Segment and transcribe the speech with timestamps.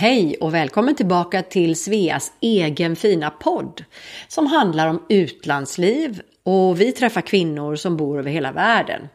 [0.00, 3.84] Hej och välkommen tillbaka till Sveas egen fina podd
[4.28, 9.08] som handlar om utlandsliv och vi träffar kvinnor som bor över hela världen.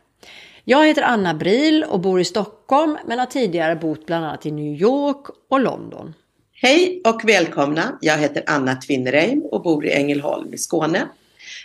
[0.64, 4.52] Jag heter Anna Bril och bor i Stockholm men har tidigare bott bland annat i
[4.52, 6.14] New York och London.
[6.54, 7.98] Hej och välkomna!
[8.02, 11.08] Jag heter Anna Tvinnereim och bor i Ängelholm i Skåne.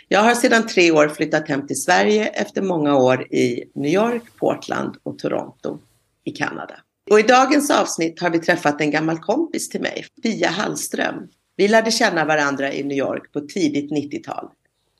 [0.07, 4.23] Jag har sedan tre år flyttat hem till Sverige efter många år i New York,
[4.39, 5.79] Portland och Toronto
[6.23, 6.75] i Kanada.
[7.11, 11.27] Och i dagens avsnitt har vi träffat en gammal kompis till mig, Pia Hallström.
[11.55, 14.49] Vi lärde känna varandra i New York på tidigt 90-tal.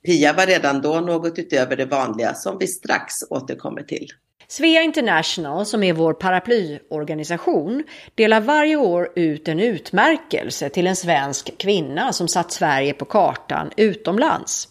[0.06, 4.08] Pia var redan då något utöver det vanliga som vi strax återkommer till.
[4.48, 7.84] Svea International, som är vår paraplyorganisation,
[8.16, 13.72] delar varje år ut en utmärkelse till en svensk kvinna som satt Sverige på kartan
[13.78, 14.68] utomlands.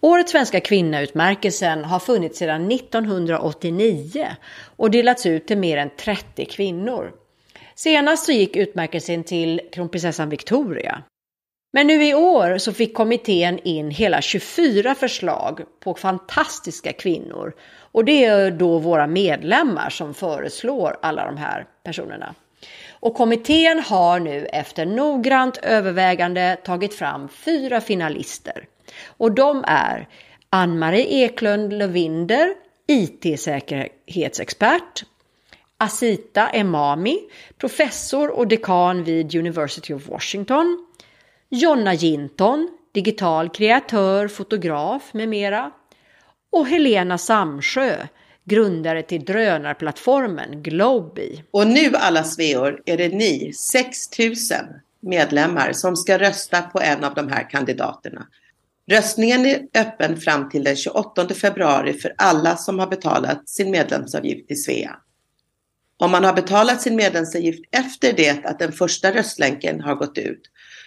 [0.00, 4.28] Årets svenska kvinnautmärkelsen har funnits sedan 1989
[4.76, 7.12] och delats ut till mer än 30 kvinnor.
[7.74, 11.02] Senast så gick utmärkelsen till kronprinsessan Victoria.
[11.72, 17.52] Men nu i år så fick kommittén in hela 24 förslag på fantastiska kvinnor
[17.92, 22.34] och det är då våra medlemmar som föreslår alla de här personerna.
[22.90, 28.64] Och kommittén har nu efter noggrant övervägande tagit fram fyra finalister.
[29.06, 30.08] Och de är
[30.50, 32.54] Ann-Marie Eklund Lövinder,
[32.86, 35.04] IT-säkerhetsexpert,
[35.78, 37.18] Asita Emami,
[37.58, 40.86] professor och dekan vid University of Washington,
[41.48, 45.70] Jonna Jinton, digital kreatör, fotograf med mera
[46.52, 48.06] och Helena Samsjö,
[48.44, 51.44] grundare till drönarplattformen Globi.
[51.50, 54.56] Och nu alla sveor är det ni, 6000
[55.00, 58.26] medlemmar, som ska rösta på en av de här kandidaterna.
[58.86, 64.48] Röstningen är öppen fram till den 28 februari för alla som har betalat sin medlemsavgift
[64.48, 64.96] till Svea.
[65.98, 70.40] Om man har betalat sin medlemsavgift efter det att den första röstlänken har gått ut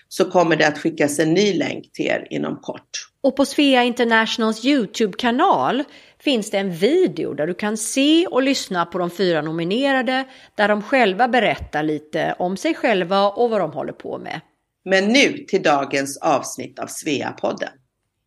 [0.08, 2.90] så kommer det att skickas en ny länk till er inom kort.
[3.22, 5.84] Och på Svea Internationals Youtube-kanal
[6.20, 10.26] finns det en video där du kan se och lyssna på de fyra nominerade
[10.56, 14.42] där de själva berättar lite om sig själva och vad de håller på med.
[14.86, 17.70] Men nu till dagens avsnitt av Svea-podden.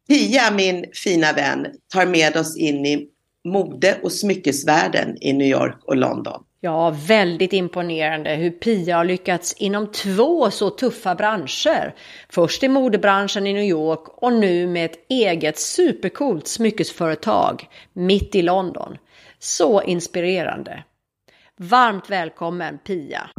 [0.09, 3.09] Pia, min fina vän, tar med oss in i
[3.45, 6.43] mode och smyckesvärlden i New York och London.
[6.61, 11.95] Ja, väldigt imponerande hur Pia har lyckats inom två så tuffa branscher.
[12.29, 18.43] Först i modebranschen i New York och nu med ett eget supercoolt smyckesföretag mitt i
[18.43, 18.99] London.
[19.39, 20.85] Så inspirerande.
[21.57, 23.31] Varmt välkommen Pia!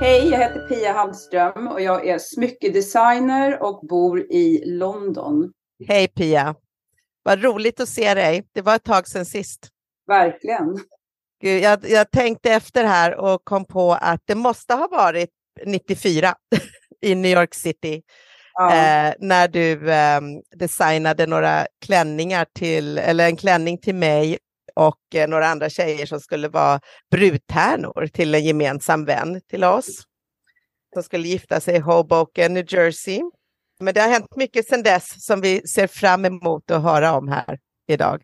[0.00, 5.52] Hej, jag heter Pia Hallström och jag är smyckedesigner och bor i London.
[5.88, 6.54] Hej Pia!
[7.22, 8.48] Vad roligt att se dig.
[8.52, 9.68] Det var ett tag sedan sist.
[10.06, 10.78] Verkligen.
[11.42, 15.30] Gud, jag, jag tänkte efter här och kom på att det måste ha varit
[15.66, 16.34] 94
[17.02, 18.02] i New York City.
[18.54, 18.74] Ja.
[18.74, 20.20] Eh, när du eh,
[20.56, 24.38] designade några klänningar till, eller en klänning till mig
[24.74, 26.80] och eh, några andra tjejer som skulle vara
[27.10, 30.02] brudtärnor till en gemensam vän till oss.
[30.94, 33.22] Som skulle gifta sig i Hoboken, New Jersey.
[33.80, 37.28] Men det har hänt mycket sedan dess som vi ser fram emot att höra om
[37.28, 37.58] här
[37.88, 38.22] idag.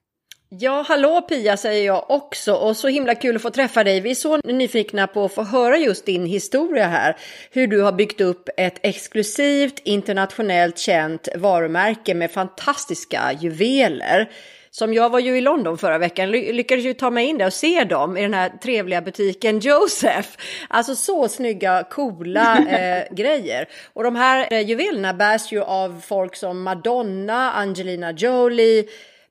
[0.49, 4.01] Ja, hallå Pia säger jag också och så himla kul att få träffa dig.
[4.01, 7.17] Vi är så nyfikna på att få höra just din historia här.
[7.51, 14.31] Hur du har byggt upp ett exklusivt internationellt känt varumärke med fantastiska juveler
[14.71, 17.53] som jag var ju i London förra veckan, lyckades ju ta mig in där och
[17.53, 20.29] se dem i den här trevliga butiken Joseph.
[20.69, 23.69] Alltså så snygga, coola eh, grejer.
[23.93, 28.85] Och de här eh, juvelerna bärs ju av folk som Madonna, Angelina Jolie.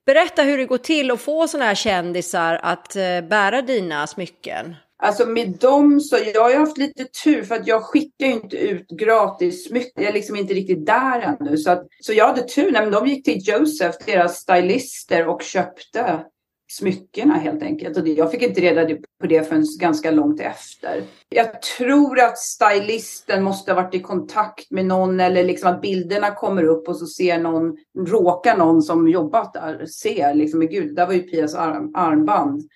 [0.05, 4.75] Berätta hur det går till att få sådana här kändisar att eh, bära dina smycken.
[5.03, 8.33] Alltså med dem så, jag har ju haft lite tur för att jag skickar ju
[8.33, 10.03] inte ut gratis smycken.
[10.03, 11.57] Jag är liksom inte riktigt där ännu.
[11.57, 12.71] Så, att, så jag hade tur.
[12.71, 16.25] Nej, men de gick till Joseph, deras stylister och köpte
[16.71, 17.97] smyckena helt enkelt.
[17.97, 21.03] Och jag fick inte reda på det förrän ganska långt efter.
[21.29, 26.31] Jag tror att stylisten måste ha varit i kontakt med någon eller liksom att bilderna
[26.31, 27.77] kommer upp och så ser någon,
[28.07, 30.33] råkar någon som jobbat där, se.
[30.33, 32.69] liksom, gud, där var ju Pias arm, armband.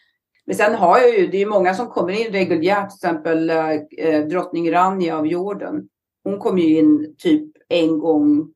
[0.46, 3.72] Men sen har jag ju, det är många som kommer in reguljärt, till exempel eh,
[3.98, 5.88] eh drottning Rania av Jordan.
[6.24, 8.54] Hon kom ju in typ en gång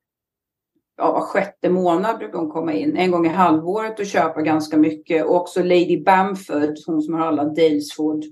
[1.01, 2.97] ja, var sjätte månad brukar hon komma in.
[2.97, 5.25] En gång i halvåret och köpa ganska mycket.
[5.25, 8.23] Och också Lady Bamford, hon som har alla Dalesford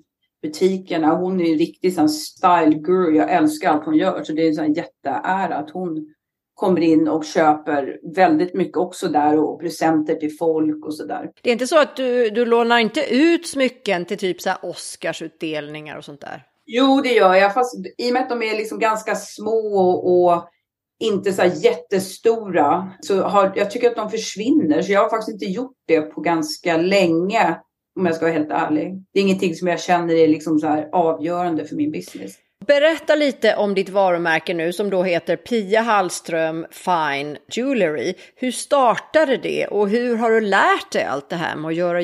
[0.42, 1.16] butikerna.
[1.16, 3.16] Hon är en riktig sån style guru.
[3.16, 4.24] Jag älskar allt hon gör.
[4.24, 6.14] Så det är en sån jätteära att hon
[6.54, 11.32] kommer in och köper väldigt mycket också där och presenter till folk och sådär.
[11.42, 14.60] Det är inte så att du, du lånar inte ut smycken till typ så här
[14.62, 16.44] Oscarsutdelningar och sånt där?
[16.66, 17.54] Jo, det gör jag.
[17.54, 20.50] Fast i och med att de är liksom ganska små och
[21.00, 24.82] inte så jättestora så har jag tycker att de försvinner.
[24.82, 27.60] Så jag har faktiskt inte gjort det på ganska länge
[28.00, 29.04] om jag ska vara helt ärlig.
[29.14, 32.32] Det är ingenting som jag känner är liksom så här avgörande för min business.
[32.70, 38.14] Berätta lite om ditt varumärke nu som då heter Pia Hallström Fine Jewelry.
[38.36, 42.00] Hur startade det och hur har du lärt dig allt det här med att göra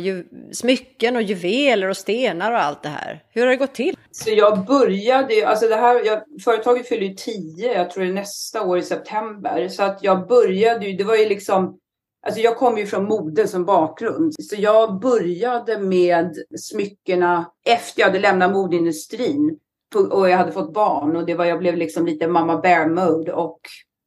[0.52, 3.24] smycken och juveler och stenar och allt det här?
[3.30, 3.98] Hur har det gått till?
[4.12, 8.14] Så jag började, alltså det här, jag, företaget fyller ju tio, jag tror det är
[8.14, 9.68] nästa år i september.
[9.68, 11.80] Så att jag började ju, det var ju liksom
[12.26, 14.34] Alltså jag kommer ju från mode som bakgrund.
[14.40, 19.60] Så jag började med smyckena efter jag hade lämnat modeindustrin
[19.96, 23.34] och jag hade fått barn och det var, jag blev liksom lite mamma bear mode
[23.34, 23.60] och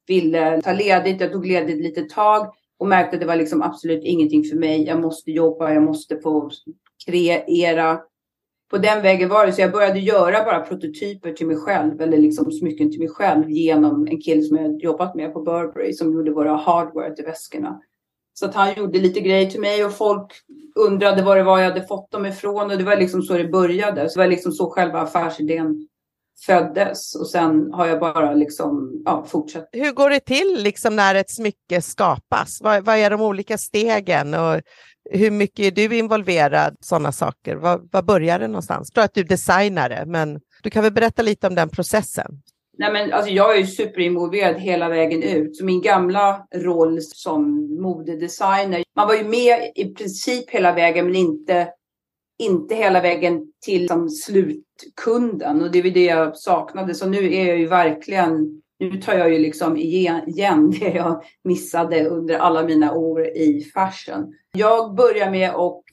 [0.07, 1.21] ville ta ledigt.
[1.21, 4.83] Jag tog ledigt lite tag och märkte att det var liksom absolut ingenting för mig.
[4.83, 6.51] Jag måste jobba, jag måste få
[7.05, 7.99] kreera.
[8.71, 12.17] På den vägen var det, så jag började göra bara prototyper till mig själv eller
[12.17, 16.13] liksom smycken till mig själv genom en kille som jag jobbat med på Burberry som
[16.13, 17.81] gjorde våra hardware till väskorna.
[18.39, 20.33] Så att han gjorde lite grejer till mig och folk
[20.75, 23.47] undrade var det var jag hade fått dem ifrån och det var liksom så det
[23.47, 24.09] började.
[24.09, 25.87] Så det var liksom så själva affärsidén
[26.45, 29.69] föddes och sen har jag bara liksom ja, fortsatt.
[29.71, 32.59] Hur går det till liksom när ett smycke skapas?
[32.61, 34.61] Vad, vad är de olika stegen och
[35.11, 37.55] hur mycket är du involverad i sådana saker?
[37.55, 38.89] Var, var börjar det någonstans?
[38.89, 42.41] Jag tror att du designar det, men du kan väl berätta lite om den processen?
[42.79, 45.57] Nej, men alltså jag är ju superinvolverad hela vägen ut.
[45.57, 51.15] Så min gamla roll som modedesigner, man var ju med i princip hela vägen men
[51.15, 51.67] inte,
[52.39, 55.61] inte hela vägen till som slutkunden.
[55.61, 56.95] Och det var det jag saknade.
[56.95, 62.09] Så nu är jag ju verkligen, nu tar jag ju liksom igen det jag missade
[62.09, 64.33] under alla mina år i fashion.
[64.57, 65.83] Jag börjar med att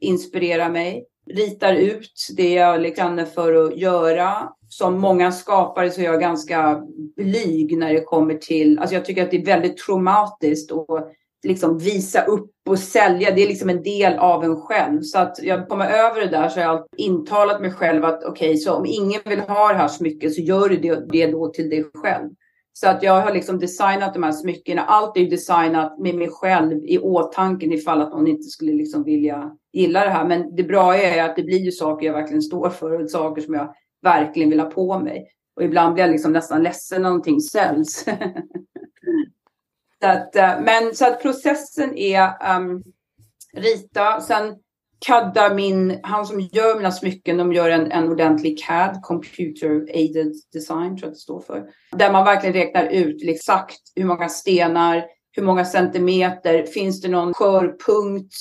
[0.00, 1.04] inspirera mig
[1.34, 6.20] ritar ut det jag liksom känner för att göra som många skapare så är jag
[6.20, 6.82] ganska
[7.16, 11.12] blyg när det kommer till, alltså jag tycker att det är väldigt traumatiskt att
[11.46, 13.30] liksom visa upp och sälja.
[13.30, 15.02] Det är liksom en del av en själv.
[15.02, 18.48] Så att jag kommer över det där så har jag intalat mig själv att okej,
[18.48, 21.48] okay, så om ingen vill ha det här smycket så gör du det, det då
[21.48, 22.28] till dig själv.
[22.72, 24.82] Så att jag har liksom designat de här smyckena.
[24.82, 29.50] Allt är designat med mig själv i åtanke ifall att någon inte skulle liksom vilja
[29.72, 30.28] gilla det här.
[30.28, 33.42] Men det bra är att det blir ju saker jag verkligen står för och saker
[33.42, 35.32] som jag verkligen vill ha på mig.
[35.56, 38.04] Och ibland blir jag liksom nästan ledsen när någonting säljs.
[40.00, 42.82] så att, eh, men så att processen är um,
[43.54, 44.56] rita, sen
[45.06, 50.32] CADda min, han som gör mina smycken, de gör en, en ordentlig CAD, Computer Aided
[50.52, 51.68] Design tror jag det står för.
[51.92, 57.34] Där man verkligen räknar ut exakt hur många stenar, hur många centimeter, finns det någon
[57.34, 58.34] skör punkt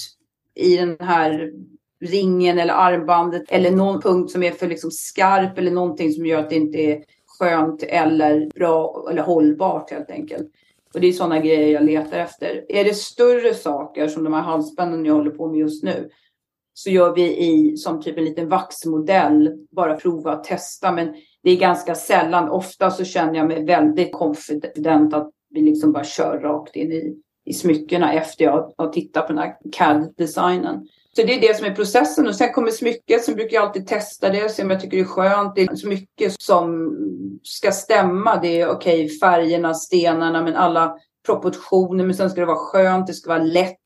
[0.55, 1.51] i den här
[1.99, 6.39] ringen eller armbandet eller någon punkt som är för liksom skarp eller någonting som gör
[6.39, 7.03] att det inte är
[7.39, 10.47] skönt eller bra eller hållbart helt enkelt.
[10.93, 12.65] Och det är sådana grejer jag letar efter.
[12.69, 16.09] Är det större saker som de här halsbanden jag håller på med just nu
[16.73, 20.91] så gör vi i som typ en liten vaxmodell, bara prova och testa.
[20.91, 22.49] Men det är ganska sällan.
[22.49, 27.21] Ofta så känner jag mig väldigt confident att vi liksom bara kör rakt in i,
[27.47, 30.87] i smyckena efter jag har tittat på den här CAD-designen.
[31.15, 33.23] Så det är det som är processen och sen kommer smycket.
[33.23, 35.55] Sen brukar jag alltid testa det och se om jag tycker det är skönt.
[35.55, 36.95] Det är så mycket som
[37.43, 38.39] ska stämma.
[38.41, 42.05] Det är okej, okay, färgerna, stenarna, men alla proportioner.
[42.05, 43.85] Men sen ska det vara skönt, det ska vara lätt.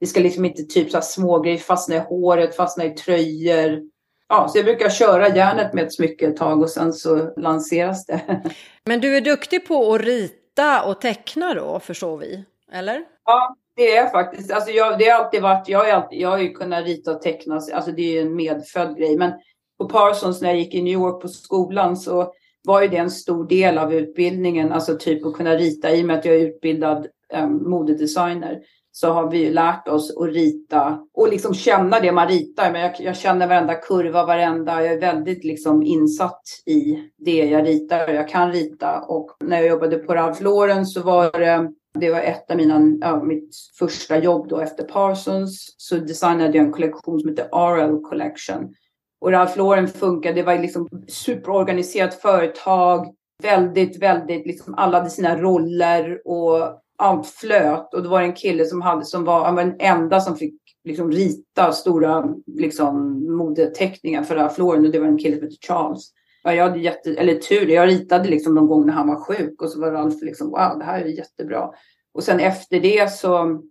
[0.00, 3.82] Det ska liksom inte typ så här smågrejer fastna i håret, fastna i tröjor.
[4.28, 8.06] Ja, så jag brukar köra järnet med ett smycke ett tag och sen så lanseras
[8.06, 8.42] det.
[8.84, 12.44] Men du är duktig på att rita och teckna då, förstår vi?
[12.72, 13.04] Eller?
[13.24, 14.52] Ja, det är faktiskt.
[14.52, 17.22] Alltså jag, det har alltid varit, jag har, alltid, jag har ju kunnat rita och
[17.22, 19.16] teckna, alltså det är ju en medfödd grej.
[19.18, 19.32] Men
[19.78, 22.32] på Parsons när jag gick i New York på skolan så
[22.64, 26.06] var ju det en stor del av utbildningen, alltså typ att kunna rita i och
[26.06, 28.60] med att jag är utbildad um, modedesigner
[28.98, 32.72] så har vi lärt oss att rita och liksom känna det man ritar.
[32.72, 37.66] Men jag, jag, känner varenda kurva, varenda, jag är väldigt liksom insatt i det jag
[37.66, 39.00] ritar och jag kan rita.
[39.00, 42.80] Och när jag jobbade på Ralph Lauren så var det, det var ett av mina,
[43.00, 45.74] ja, mitt första jobb då efter Parsons.
[45.76, 48.74] Så designade jag en kollektion som heter RL Collection.
[49.20, 53.14] Och Ralph Lauren funkade, det var liksom superorganiserat företag.
[53.42, 58.32] Väldigt, väldigt, liksom alla hade sina roller och allt flöt och då var det en
[58.32, 63.24] kille som, hade, som var, han var den enda som fick liksom, rita stora liksom,
[63.36, 66.12] modeteckningar för Ralph Lauren och det var en kille som hette Charles.
[66.46, 69.70] Ja, jag hade jätte, eller tur, jag ritade liksom de gånger han var sjuk och
[69.70, 71.70] så var Ralf liksom wow, det här är jättebra.
[72.14, 73.62] Och sen efter det så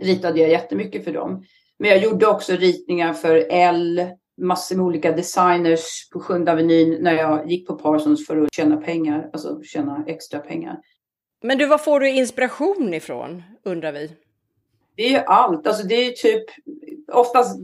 [0.00, 1.44] ritade jag jättemycket för dem.
[1.78, 4.06] Men jag gjorde också ritningar för L,
[4.40, 8.76] massor med olika designers på Sjunde Avenyn när jag gick på Parsons för att tjäna
[8.76, 10.80] pengar, alltså tjäna extra pengar.
[11.42, 14.10] Men du, var får du inspiration ifrån, undrar vi?
[14.96, 15.66] Det är ju allt.
[15.66, 16.44] Alltså det är typ
[17.12, 17.58] oftast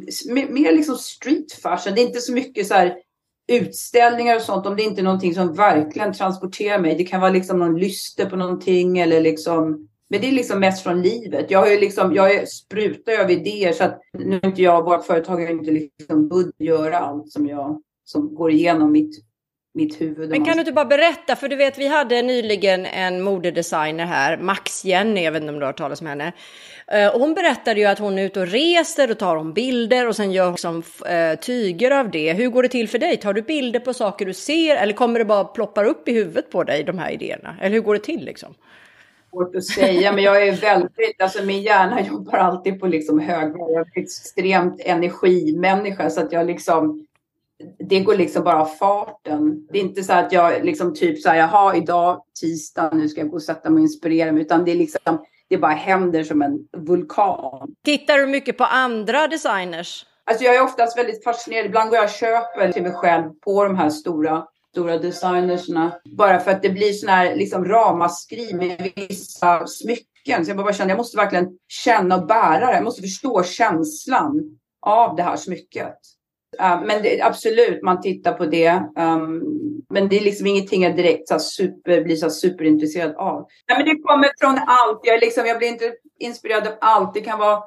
[0.48, 1.94] mer liksom street fashion.
[1.94, 2.96] Det är inte så mycket så här
[3.48, 6.94] utställningar och sånt om det inte är någonting som verkligen transporterar mig.
[6.94, 10.82] Det kan vara liksom någon lyster på någonting eller liksom men det är liksom mest
[10.82, 11.50] från livet.
[11.50, 15.06] Jag, har ju liksom, jag sprutar av idéer så att nu är inte jag, vårt
[15.06, 19.24] företag har inte liksom budd göra allt som jag som går igenom mitt,
[19.74, 20.30] mitt huvud.
[20.30, 24.36] Men kan du inte bara berätta, för du vet vi hade nyligen en modedesigner här,
[24.36, 26.32] Max Jenny, jag vet inte om du har hört talas om henne.
[26.86, 30.16] Eh, hon berättade ju att hon är ute och reser och tar om bilder och
[30.16, 30.82] sen gör liksom,
[31.40, 32.32] tyger av det.
[32.32, 33.16] Hur går det till för dig?
[33.16, 36.50] Tar du bilder på saker du ser eller kommer det bara ploppar upp i huvudet
[36.50, 37.56] på dig, de här idéerna?
[37.60, 38.54] Eller hur går det till liksom?
[39.30, 43.54] svårt att säga, men jag är väldigt, alltså min hjärna jobbar alltid på liksom hög,
[43.56, 47.06] jag är extremt energimänniska så att jag liksom,
[47.88, 49.66] det går liksom bara farten.
[49.72, 53.20] Det är inte så att jag liksom typ så här, jaha, idag tisdag, nu ska
[53.20, 56.24] jag gå och sätta mig och inspirera mig, utan det är liksom, det bara händer
[56.24, 57.74] som en vulkan.
[57.84, 60.06] Tittar du mycket på andra designers?
[60.24, 61.66] Alltså jag är oftast väldigt fascinerad.
[61.66, 65.92] Ibland går jag och köper till mig själv på de här stora stora designerserna.
[66.04, 70.44] Bara för att det blir sån här liksom ramaskri med vissa smycken.
[70.44, 72.74] Så jag bara känner, jag måste verkligen känna och bära det.
[72.74, 75.98] Jag måste förstå känslan av det här smycket.
[76.60, 78.70] Uh, men det, absolut, man tittar på det.
[78.98, 79.42] Um,
[79.90, 83.46] men det är liksom ingenting jag direkt så super, blir så superintresserad av.
[83.68, 85.00] Nej, men det kommer från allt.
[85.02, 87.14] Jag, liksom, jag blir inte inspirerad av allt.
[87.14, 87.62] Det kan vara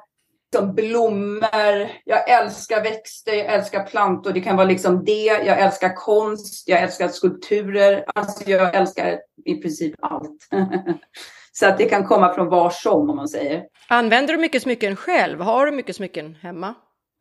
[0.52, 1.88] liksom blommor.
[2.04, 4.32] Jag älskar växter, jag älskar plantor.
[4.32, 5.24] Det kan vara liksom det.
[5.24, 8.04] Jag älskar konst, jag älskar skulpturer.
[8.14, 10.48] Alltså jag älskar i princip allt.
[11.52, 13.62] Så att det kan komma från var som om man säger.
[13.88, 15.40] Använder du mycket smycken själv?
[15.40, 16.74] Har du mycket smycken hemma?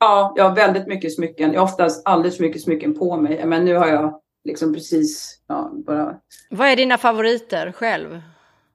[0.03, 1.53] Ja, jag har väldigt mycket smycken.
[1.53, 3.45] Jag har oftast alldeles för mycket smycken på mig.
[3.45, 6.19] Men nu har jag liksom precis ja, bara...
[6.49, 8.21] Vad är dina favoriter själv?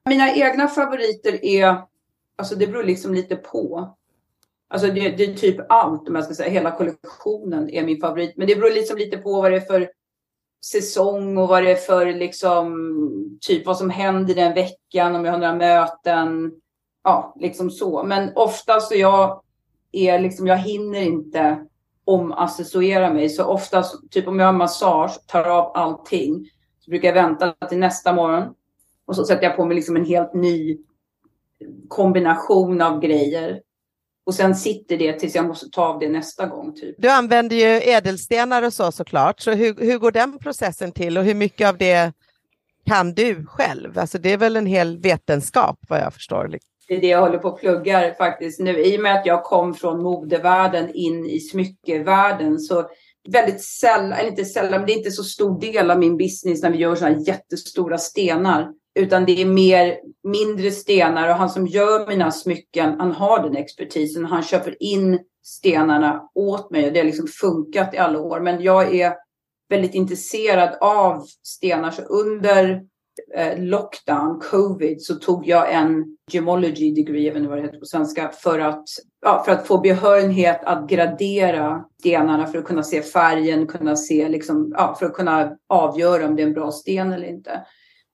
[0.05, 1.81] Mina egna favoriter är,
[2.35, 3.95] alltså det beror liksom lite på.
[4.69, 6.49] Alltså det, det, är typ allt, om jag ska säga.
[6.49, 8.37] Hela kollektionen är min favorit.
[8.37, 9.89] Men det beror liksom lite på vad det är för
[10.65, 15.31] säsong och vad det är för liksom typ vad som händer den veckan, om jag
[15.31, 16.51] har några möten.
[17.03, 18.03] Ja, liksom så.
[18.03, 19.41] Men oftast så jag
[19.91, 21.65] är liksom, jag hinner inte
[22.05, 23.29] omaccessoera mig.
[23.29, 27.77] Så oftast, typ om jag har massage, tar av allting, så brukar jag vänta till
[27.77, 28.53] nästa morgon.
[29.05, 30.77] Och så sätter jag på mig liksom en helt ny
[31.87, 33.61] kombination av grejer.
[34.25, 36.75] Och sen sitter det tills jag måste ta av det nästa gång.
[36.75, 36.95] Typ.
[36.97, 41.23] Du använder ju ädelstenar och så såklart, så hur, hur går den processen till och
[41.23, 42.13] hur mycket av det
[42.85, 43.99] kan du själv?
[43.99, 46.47] Alltså det är väl en hel vetenskap vad jag förstår.
[46.47, 46.76] Liksom.
[46.87, 48.83] Det är det jag håller på att plugga faktiskt nu.
[48.83, 52.89] I och med att jag kom från modevärlden in i smyckevärlden så
[53.29, 56.61] väldigt sällan, eller inte sällan, men det är inte så stor del av min business
[56.63, 58.71] när vi gör sådana jättestora stenar.
[58.99, 63.55] Utan det är mer mindre stenar och han som gör mina smycken, han har den
[63.55, 64.25] expertisen.
[64.25, 68.39] Han köper in stenarna åt mig och det har liksom funkat i alla år.
[68.39, 69.13] Men jag är
[69.69, 71.91] väldigt intresserad av stenar.
[71.91, 72.81] Så under
[73.35, 77.79] Eh, lockdown, covid, så tog jag en gemology degree, jag vet inte vad det heter
[77.79, 78.83] på svenska, för att,
[79.21, 84.29] ja, för att få behörighet att gradera stenarna för att kunna se färgen, kunna se
[84.29, 87.65] liksom, ja, för att kunna avgöra om det är en bra sten eller inte.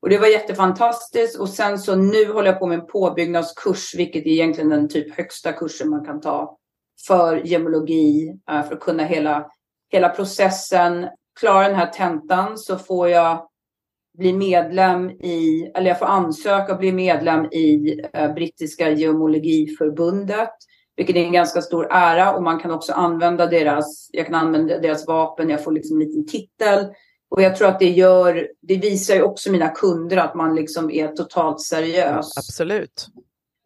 [0.01, 1.39] Och det var jättefantastiskt.
[1.39, 5.15] Och sen så nu håller jag på med en påbyggnadskurs, vilket är egentligen den typ
[5.17, 6.57] högsta kursen man kan ta
[7.07, 9.47] för gemologi, eh, för att kunna hela,
[9.91, 11.07] hela processen.
[11.39, 13.47] Klara den här tentan så får jag
[14.17, 20.49] bli medlem i, eller jag får ansöka och bli medlem i eh, brittiska geomologiförbundet,
[20.95, 24.79] vilket är en ganska stor ära och man kan också använda deras, jag kan använda
[24.79, 26.85] deras vapen, jag får liksom en liten titel
[27.35, 30.91] och jag tror att det gör, det visar ju också mina kunder att man liksom
[30.91, 32.37] är totalt seriös.
[32.37, 33.07] Absolut.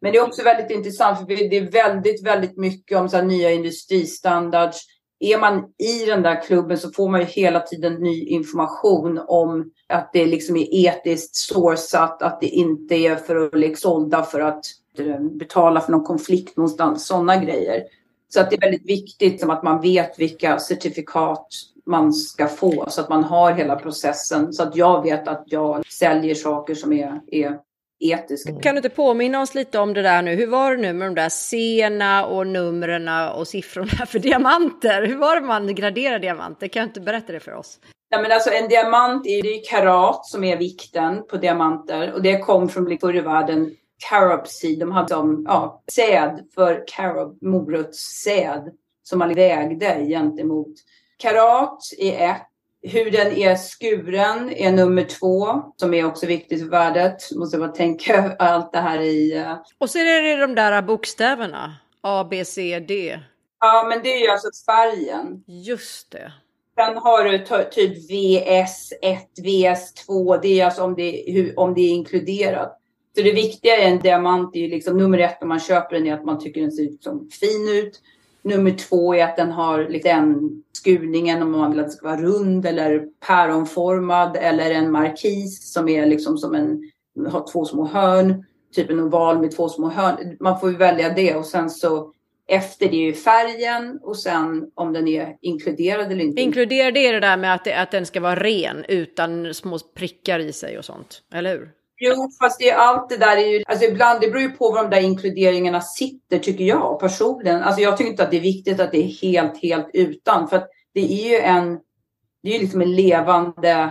[0.00, 3.50] Men det är också väldigt intressant för det är väldigt, väldigt mycket om så nya
[3.50, 4.78] industristandards.
[5.20, 9.70] Är man i den där klubben så får man ju hela tiden ny information om
[9.88, 14.40] att det liksom är etiskt sourcat, att det inte är för att liksom sålda för
[14.40, 14.64] att
[14.98, 17.82] eh, betala för någon konflikt någonstans, sådana grejer.
[18.28, 21.46] Så att det är väldigt viktigt att man vet vilka certifikat
[21.86, 25.86] man ska få så att man har hela processen så att jag vet att jag
[25.86, 27.58] säljer saker som är, är
[28.00, 28.62] etisk.
[28.62, 30.34] Kan du inte påminna oss lite om det där nu?
[30.34, 35.02] Hur var det nu med de där sena och numren och siffrorna för diamanter?
[35.06, 36.68] Hur var det man graderar diamanter?
[36.68, 37.78] Kan du inte berätta det för oss?
[38.10, 42.38] Ja, men alltså, en diamant är ju karat som är vikten på diamanter och det
[42.38, 43.70] kom från förr i världen
[44.10, 44.78] carob seed.
[44.78, 50.74] De hade som ja, säd för carob, morotssäd som man vägde gentemot.
[51.18, 52.47] Karat är ett.
[52.82, 57.36] Hur den är skuren är nummer två, som är också viktigt för värdet.
[57.36, 59.38] Måste bara tänka allt det här i...
[59.38, 59.56] Uh...
[59.78, 61.76] Och så är det de där bokstäverna.
[62.00, 63.20] A, B, C, D.
[63.60, 65.44] Ja, men det är ju alltså färgen.
[65.46, 66.32] Just det.
[66.78, 67.38] Sen har du
[67.70, 70.38] typ VS1, VS2.
[70.42, 72.78] Det är alltså om det, om det är inkluderat.
[73.16, 76.06] Så det viktiga i en diamant är ju liksom nummer ett om man köper den
[76.06, 78.00] är att man tycker den ser liksom fin ut.
[78.42, 82.20] Nummer två är att den har den skurningen om man vill att den ska vara
[82.20, 86.82] rund eller päronformad eller en markis som är liksom som en,
[87.28, 88.44] har två små hörn.
[88.74, 90.36] Typ en oval med två små hörn.
[90.40, 92.12] Man får ju välja det och sen så
[92.48, 96.42] efter det är ju färgen och sen om den är inkluderad eller inte.
[96.42, 100.38] Inkluderad är det där med att, det, att den ska vara ren utan små prickar
[100.38, 101.70] i sig och sånt, eller hur?
[102.00, 104.70] Jo, fast det är allt det där är ju, alltså ibland, det beror ju på
[104.70, 107.62] var de där inkluderingarna sitter tycker jag personligen.
[107.62, 110.48] Alltså jag tycker inte att det är viktigt att det är helt, helt utan.
[110.48, 111.78] För att det är ju en,
[112.42, 113.90] det är ju liksom en levande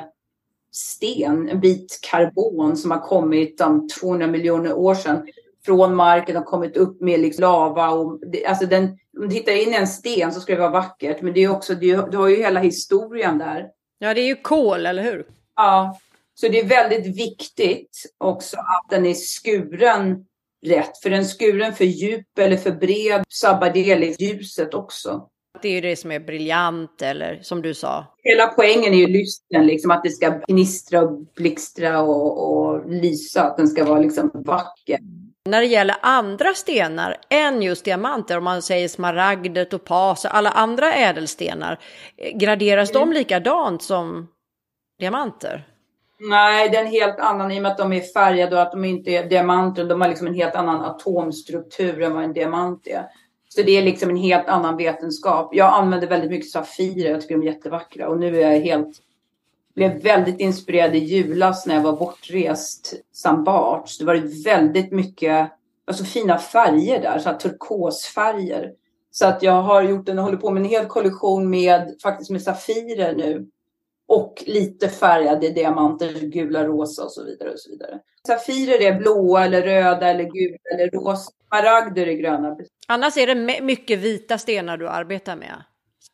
[0.71, 5.27] sten, en bit karbon som har kommit om 200 miljoner år sedan
[5.65, 7.89] från marken och kommit upp med liksom lava.
[7.89, 8.83] Och det, alltså den,
[9.17, 11.21] om du tittar in i en sten så ska det vara vackert.
[11.21, 13.67] Men det är också, du har ju hela historien där.
[13.99, 15.25] Ja, det är ju kol, eller hur?
[15.55, 15.99] Ja,
[16.39, 20.25] så det är väldigt viktigt också att den är skuren
[20.65, 20.97] rätt.
[21.03, 23.75] För den skuren för djup eller för bred sabbar
[24.21, 25.29] ljuset också.
[25.61, 28.15] Det är ju det som är briljant eller som du sa.
[28.23, 33.43] Hela poängen är ju lysten, liksom att det ska gnistra och blixtra och, och lysa.
[33.43, 34.99] Att den ska vara liksom vacker.
[35.45, 40.49] När det gäller andra stenar än just diamanter, om man säger smaragder, topas och alla
[40.49, 41.79] andra ädelstenar,
[42.33, 42.99] graderas mm.
[42.99, 44.27] de likadant som
[44.99, 45.76] diamanter?
[46.19, 48.71] Nej, det är en helt annan i och med att de är färgade och att
[48.71, 49.85] de inte är diamanter.
[49.85, 53.07] De har liksom en helt annan atomstruktur än vad en diamant är.
[53.49, 55.49] Så det är liksom en helt annan vetenskap.
[55.55, 57.11] Jag använder väldigt mycket safirer.
[57.11, 59.01] Jag tycker de är jättevackra och nu är jag helt
[59.77, 63.29] blev väldigt inspirerad i julas när jag var bortrest St.
[63.99, 65.51] Det var väldigt mycket
[65.85, 68.71] alltså fina färger där, så här turkosfärger.
[69.11, 72.41] Så att jag har gjort en, håller på med en hel kollektion med faktiskt med
[72.41, 73.47] safirer nu
[74.07, 77.51] och lite färgade diamanter, gula, rosa och så vidare.
[77.51, 77.99] och så vidare.
[78.27, 81.31] Safirer är blåa eller röda eller gula eller rosa.
[81.47, 82.57] Smaragder är gröna.
[82.87, 85.63] Annars är det mycket vita stenar du arbetar med?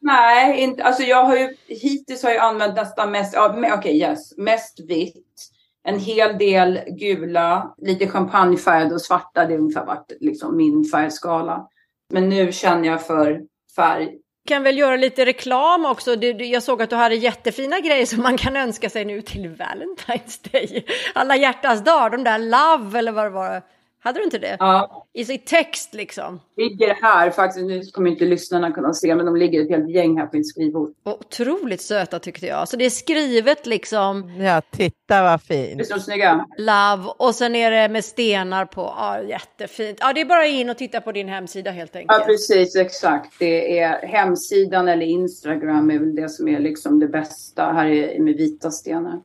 [0.01, 3.93] Nej, inte, alltså jag har ju hittills har jag använt nästan mest, ja, okej okay,
[3.93, 5.49] yes, mest vitt.
[5.83, 9.45] En hel del gula, lite champagnefärgade och svarta.
[9.45, 11.67] Det har ungefär varit liksom min färgskala.
[12.09, 13.41] Men nu känner jag för
[13.75, 16.15] färg kan väl göra lite reklam också.
[16.23, 20.51] jag såg att du hade jättefina grejer som man kan önska sig nu till Valentine's
[20.51, 20.85] Day.
[21.13, 23.61] Alla hjärtans dag, de där Love eller vad det var.
[24.03, 24.57] Hade du inte det?
[24.59, 25.07] Ja.
[25.13, 26.39] I, text liksom?
[26.57, 27.65] Ligger här faktiskt.
[27.65, 30.43] Nu kommer inte lyssnarna kunna se, men de ligger ett helt gäng här på min
[30.43, 30.93] skrivbord.
[31.03, 32.67] Otroligt söta tyckte jag.
[32.67, 34.37] Så det är skrivet liksom.
[34.39, 35.79] Ja, titta vad fint.
[35.79, 36.45] Visst är de snygga?
[36.57, 38.81] Love och sen är det med stenar på.
[38.81, 39.97] Ja, jättefint.
[40.01, 42.19] Ja, det är bara in och titta på din hemsida helt enkelt.
[42.19, 43.33] Ja, precis, exakt.
[43.39, 47.63] Det är hemsidan eller Instagram är väl det som är liksom det bästa.
[47.63, 49.21] Här är med vita stenar.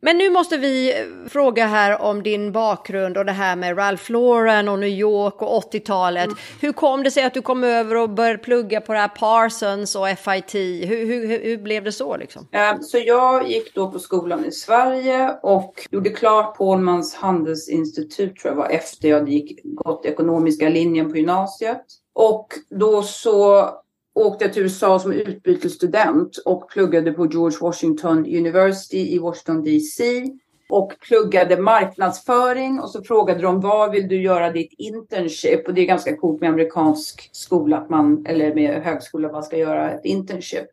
[0.00, 4.10] Men nu måste vi eh, fråga här om din bakgrund och det här med Ralph
[4.10, 6.24] Lauren och New York och 80-talet.
[6.24, 6.36] Mm.
[6.60, 9.96] Hur kom det sig att du kom över och började plugga på det här Parsons
[9.96, 10.54] och FIT?
[10.90, 12.48] Hur, hur, hur blev det så liksom?
[12.80, 18.56] Så jag gick då på skolan i Sverige och gjorde klart Pålmans handelsinstitut tror jag
[18.56, 21.82] var efter jag gick gått ekonomiska linjen på gymnasiet.
[22.14, 23.70] Och då så
[24.16, 30.24] åkte till USA som utbytesstudent och pluggade på George Washington University i Washington DC
[30.68, 35.68] och pluggade marknadsföring och så frågade de var vill du göra ditt internship?
[35.68, 39.56] Och det är ganska coolt med amerikansk skola att man, eller med högskola, man ska
[39.56, 40.66] göra ett internship.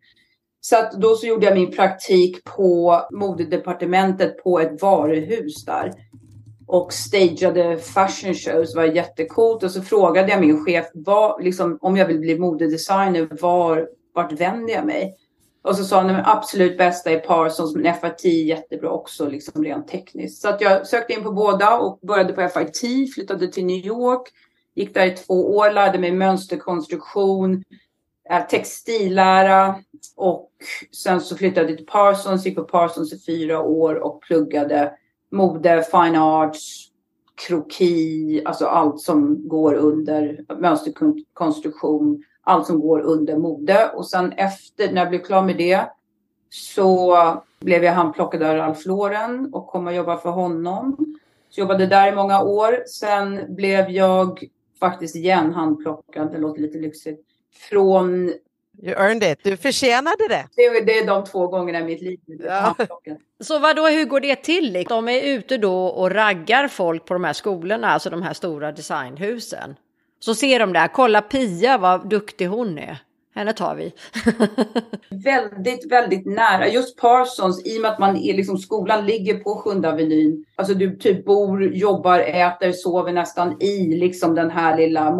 [0.62, 5.94] Så att då så gjorde jag min praktik på modedepartementet på ett varuhus där
[6.68, 9.64] och stageade fashion shows Det var jättecoolt.
[9.64, 14.32] Och så frågade jag min chef var, liksom, om jag vill bli modedesigner, var, vart
[14.32, 15.18] vänder jag mig?
[15.64, 19.64] Och så sa han att absolut bästa är Parsons, men FIT är jättebra också, liksom
[19.64, 20.42] rent tekniskt.
[20.42, 24.22] Så att jag sökte in på båda och började på FIT, flyttade till New York,
[24.76, 27.64] gick där i två år, lärde mig mönsterkonstruktion,
[28.30, 29.76] eh, textillära
[30.16, 30.52] och
[30.92, 34.94] sen så flyttade jag till Parsons, gick på Parsons i fyra år och pluggade
[35.34, 36.90] mode, fine arts
[37.48, 43.92] kroki, alltså allt som går under mönsterkonstruktion, allt som går under mode.
[43.96, 45.90] Och sen efter, när jag blev klar med det,
[46.50, 47.18] så
[47.60, 51.16] blev jag handplockad av Ralph Lauren och kom och jobbade för honom.
[51.50, 52.84] Så jobbade där i många år.
[52.88, 54.44] Sen blev jag
[54.80, 57.22] faktiskt igen handplockad, det låter lite lyxigt,
[57.70, 58.34] från
[58.82, 59.40] You earned it.
[59.44, 60.48] Du förtjänade det.
[60.56, 62.20] Det, det är de två gångerna i mitt liv.
[62.26, 62.76] Ja.
[63.40, 64.86] Så vad då, hur går det till?
[64.90, 68.72] De är ute då och raggar folk på de här skolorna, alltså de här stora
[68.72, 69.76] designhusen.
[70.20, 72.98] Så ser de där, kolla Pia vad duktig hon är.
[73.36, 73.94] Henne tar vi.
[75.24, 76.68] väldigt, väldigt nära.
[76.68, 80.46] Just Parsons, i och med att man är, liksom, skolan ligger på Sjunde Avenyn.
[80.56, 85.12] Alltså du typ bor, jobbar, äter, sover nästan i liksom den här lilla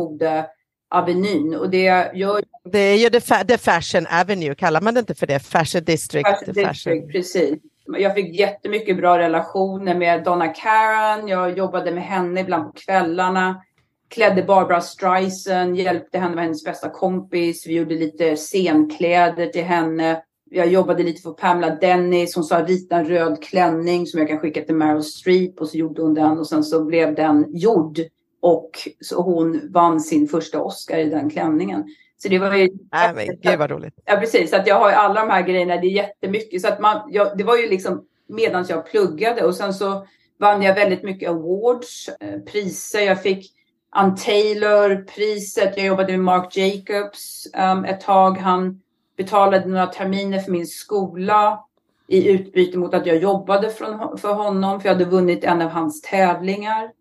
[0.94, 1.56] modeavenyn.
[1.56, 5.28] Och det gör det är ju the, the Fashion Avenue, kallar man det inte för
[5.28, 5.40] det?
[5.40, 6.28] Fashion District.
[6.28, 7.12] Fashion District, fashion.
[7.12, 7.60] precis.
[7.86, 11.28] Jag fick jättemycket bra relationer med Donna Karan.
[11.28, 13.62] Jag jobbade med henne ibland på kvällarna.
[14.10, 17.68] Klädde Barbara Streisand, hjälpte henne med hennes bästa kompis.
[17.68, 20.22] Vi gjorde lite scenkläder till henne.
[20.52, 22.36] Jag jobbade lite för Pamela Dennis.
[22.36, 25.62] Hon sa rita en röd klänning som jag kan skicka till Meryl Streep.
[25.62, 28.00] Och så gjorde hon den och sen så blev den gjord.
[28.44, 31.84] Och så hon vann sin första Oscar i den klänningen.
[32.18, 32.70] Så det var ju...
[32.92, 33.94] Nej, men gud vad roligt.
[34.06, 34.50] Ja, precis.
[34.50, 35.78] Så att jag har ju alla de här grejerna.
[35.78, 36.62] Det är jättemycket.
[36.62, 40.08] Så att man, jag, det var ju liksom medan jag pluggade och sen så
[40.40, 43.02] vann jag väldigt mycket awards, eh, priser.
[43.02, 43.54] Jag fick
[43.90, 45.78] Ann Taylor-priset.
[45.78, 48.38] Jag jobbade med Marc Jacobs um, ett tag.
[48.38, 48.82] Han
[49.18, 51.60] betalade några terminer för min skola
[52.08, 54.82] i utbyte mot att jag jobbade från, för honom.
[54.82, 56.92] För jag hade vunnit en av hans tävlingar.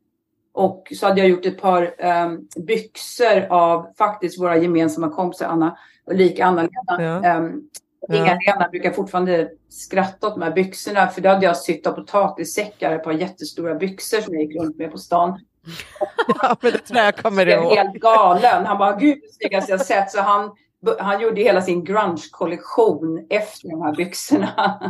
[0.55, 5.77] Och så hade jag gjort ett par um, byxor av faktiskt våra gemensamma kompisar Anna
[6.07, 7.23] Ulrika Anna-Lena.
[7.23, 7.37] Ja.
[7.37, 7.69] Um,
[8.09, 12.93] Inga-Lena brukar fortfarande skratta åt de här byxorna för då hade jag sytt av potatissäckar,
[12.93, 15.41] ett par jättestora byxor som jag gick runt med på stan.
[16.43, 17.73] Ja, men det tror jag kommer ihåg.
[17.73, 18.67] Jag helt galen.
[18.67, 20.11] Han bara, gud det snyggaste jag sett.
[20.11, 20.51] Så han,
[20.99, 24.81] han gjorde hela sin grunge-kollektion efter de här byxorna.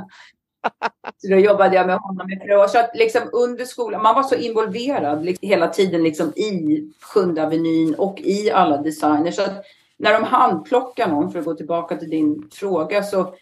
[1.19, 2.67] Så då jobbade jag med honom i flera år.
[2.67, 7.43] Så att liksom under skolan, man var så involverad liksom, hela tiden liksom i Sjunde
[7.43, 9.35] Avenyn och i alla designers.
[9.35, 9.65] Så att
[9.97, 13.35] när de handplockar någon, för att gå tillbaka till din fråga, så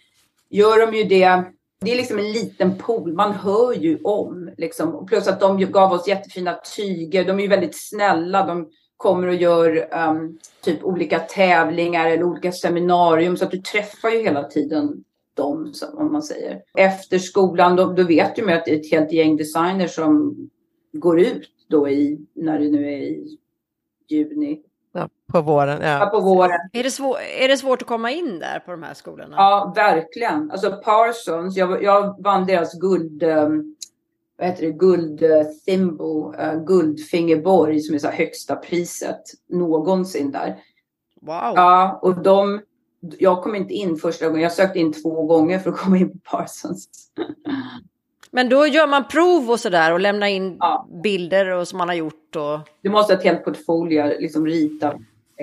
[0.51, 1.43] gör de ju det.
[1.81, 4.51] Det är liksom en liten pool, man hör ju om.
[4.57, 5.07] Liksom.
[5.07, 7.25] Plus att de gav oss jättefina tyger.
[7.25, 8.47] De är ju väldigt snälla.
[8.47, 13.37] De kommer och gör um, typ olika tävlingar eller olika seminarium.
[13.37, 15.05] Så att du träffar ju hela tiden
[15.41, 16.63] dem, om man säger.
[16.75, 20.37] Efter skolan, då, då vet ju att det är ett helt gäng designers som
[20.93, 23.39] går ut då i, när det nu är i
[24.09, 24.61] juni.
[24.93, 25.81] Ja, på våren.
[25.83, 25.99] Ja.
[25.99, 26.07] ja.
[26.07, 26.59] på våren.
[26.73, 29.37] Är det, svår, är det svårt att komma in där på de här skolorna?
[29.37, 30.51] Ja, verkligen.
[30.51, 33.77] Alltså Parsons, jag, jag vann deras guld, um,
[34.39, 40.57] vad heter det, guld uh, thimble, uh, guldfingerborg som är så högsta priset någonsin där.
[41.21, 41.53] Wow.
[41.57, 42.61] Ja, och de
[43.19, 44.43] jag kom inte in första gången.
[44.43, 46.89] Jag sökte in två gånger för att komma in på Parsons.
[48.31, 50.89] Men då gör man prov och sådär och lämnar in ja.
[51.03, 52.37] bilder och som man har gjort.
[52.37, 52.59] Och...
[52.83, 54.95] Du måste ha ett helt portfolio, liksom rita,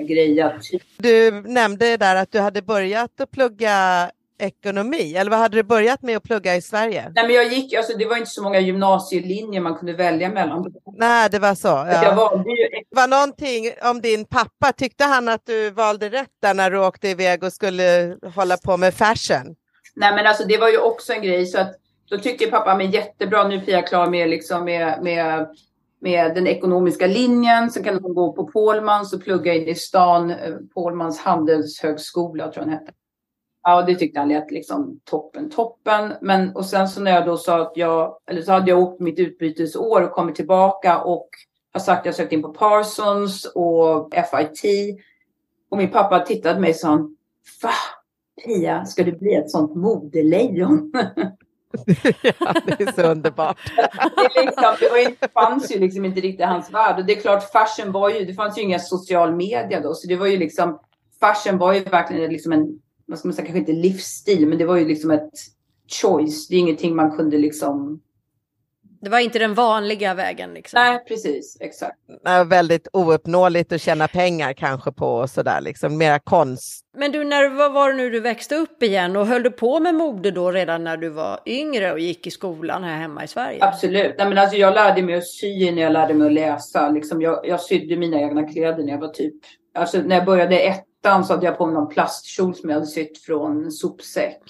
[0.08, 0.60] greja.
[0.96, 6.02] Du nämnde där att du hade börjat att plugga ekonomi, eller vad hade du börjat
[6.02, 7.12] med att plugga i Sverige?
[7.14, 10.72] Nej, men jag gick, alltså, det var inte så många gymnasielinjer man kunde välja mellan.
[10.96, 11.68] Nej, det var så.
[11.68, 12.04] Ja.
[12.04, 12.68] Jag valde ju...
[12.90, 17.08] var någonting om din pappa, tyckte han att du valde rätt där när du åkte
[17.08, 19.56] iväg och skulle hålla på med fashion?
[19.96, 21.74] Nej, men alltså det var ju också en grej så att
[22.10, 25.46] då tyckte pappa mig jättebra, nu är Pia klar med, liksom, med, med
[26.00, 27.70] med den ekonomiska linjen.
[27.70, 32.56] Sen kan hon gå på Pålmans och plugga in i stan, eh, Pålmans handelshögskola tror
[32.56, 32.92] jag den hette.
[33.68, 36.12] Ja, det tyckte han lät liksom toppen, toppen.
[36.20, 39.00] Men och sen så när jag då sa att jag, eller så hade jag åkt
[39.00, 41.28] mitt utbytesår och kommit tillbaka och
[41.72, 44.98] har sagt att jag sökt in på Parsons och FIT.
[45.70, 46.96] Och min pappa tittade på mig och sa,
[47.62, 47.70] va?
[48.44, 50.92] Pia, ska du bli ett sånt modelejon?
[52.22, 53.58] ja, det är så underbart.
[54.34, 56.98] det, liksom, det var inte, fanns ju liksom inte riktigt hans värld.
[56.98, 60.08] Och det är klart, fashion var ju, det fanns ju inga social media då, så
[60.08, 60.80] det var ju liksom,
[61.20, 64.64] fashion var ju verkligen liksom en vad ska man säga, kanske inte livsstil, men det
[64.64, 65.30] var ju liksom ett
[66.02, 66.48] choice.
[66.48, 68.00] Det är ingenting man kunde liksom...
[69.00, 70.80] Det var inte den vanliga vägen liksom.
[70.80, 71.96] Nej, precis, exakt.
[72.24, 76.84] Nej, väldigt ouppnåeligt att tjäna pengar kanske på och sådär, liksom mera konst.
[76.96, 79.80] Men du, när, vad var det nu du växte upp igen och höll du på
[79.80, 83.28] med mode då redan när du var yngre och gick i skolan här hemma i
[83.28, 83.58] Sverige?
[83.64, 84.14] Absolut.
[84.18, 86.90] Nej, men alltså, jag lärde mig att sy när jag lärde mig att läsa.
[86.90, 89.34] Liksom, jag, jag sydde mina egna kläder när jag var typ,
[89.74, 92.76] alltså när jag började ett ettan så hade jag på mig någon plastkjol som jag
[92.76, 94.42] hade sytt från en sopsäck.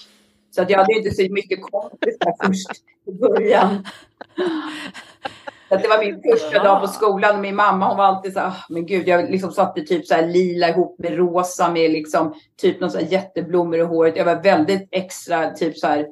[0.51, 2.71] Så att jag hade inte så mycket kompisar först
[3.07, 3.87] i början.
[5.71, 8.41] Att det var min första dag på skolan och min mamma hon var alltid så
[8.41, 11.91] här, ah, men gud, jag liksom satte typ så här lila ihop med rosa med
[11.91, 14.17] liksom typ någon så här jätteblommor i håret.
[14.17, 16.07] Jag var väldigt extra, typ så här,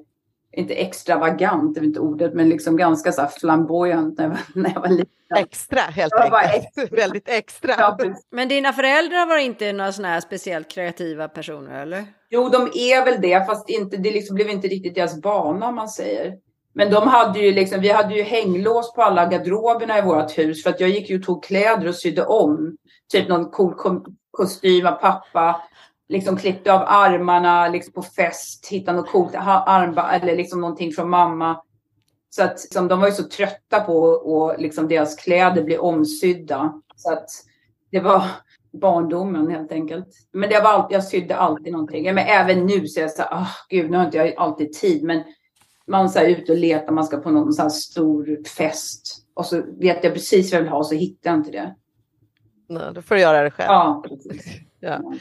[0.56, 4.72] inte extravagant, det är inte ordet, men liksom ganska så flamboyant när jag var, när
[4.74, 5.06] jag var liten.
[5.36, 6.54] Extra helt enkelt.
[6.54, 6.86] Extra.
[6.96, 7.74] Väldigt extra.
[7.78, 7.98] Ja,
[8.30, 12.04] men dina föräldrar var inte några sådana här speciellt kreativa personer eller?
[12.30, 15.74] Jo, de är väl det, fast inte, det liksom blev inte riktigt deras bana om
[15.74, 16.34] man säger.
[16.72, 20.62] Men de hade ju liksom, vi hade ju hänglås på alla garderoberna i vårt hus
[20.62, 22.76] för att jag gick ju och tog kläder och sydde om.
[23.12, 23.74] Typ någon cool
[24.30, 25.62] kostym av pappa.
[26.08, 31.10] Liksom klippte av armarna liksom på fest, hittade något coolt armband eller liksom någonting från
[31.10, 31.62] mamma.
[32.30, 36.80] Så att liksom, de var ju så trötta på och liksom deras kläder blev omsydda.
[36.96, 37.28] Så att
[37.90, 38.24] det var
[38.72, 40.08] barndomen helt enkelt.
[40.32, 42.04] Men det var alltid, jag sydde alltid någonting.
[42.04, 44.72] Men även nu så är jag så här, oh, gud, nu har inte jag alltid
[44.72, 45.04] tid.
[45.04, 45.22] Men
[45.86, 49.26] man är ute och letar, man ska på någon så stor fest.
[49.34, 51.74] Och så vet jag precis vad jag vill ha, så hittar jag inte det.
[52.68, 53.68] Nej, då får du göra det själv.
[53.68, 54.04] Ja.
[54.80, 55.12] ja.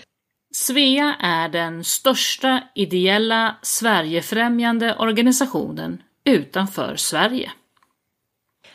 [0.55, 7.51] Svea är den största ideella Sverigefrämjande organisationen utanför Sverige.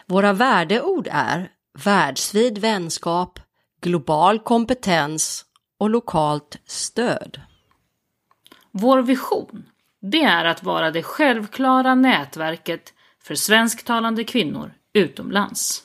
[0.06, 1.50] Våra värdeord är
[1.84, 3.38] världsvid vänskap,
[3.80, 5.44] global kompetens
[5.78, 7.40] och lokalt stöd.
[8.70, 9.64] Vår vision
[10.00, 15.82] det är att vara det självklara nätverket för svensktalande kvinnor utomlands.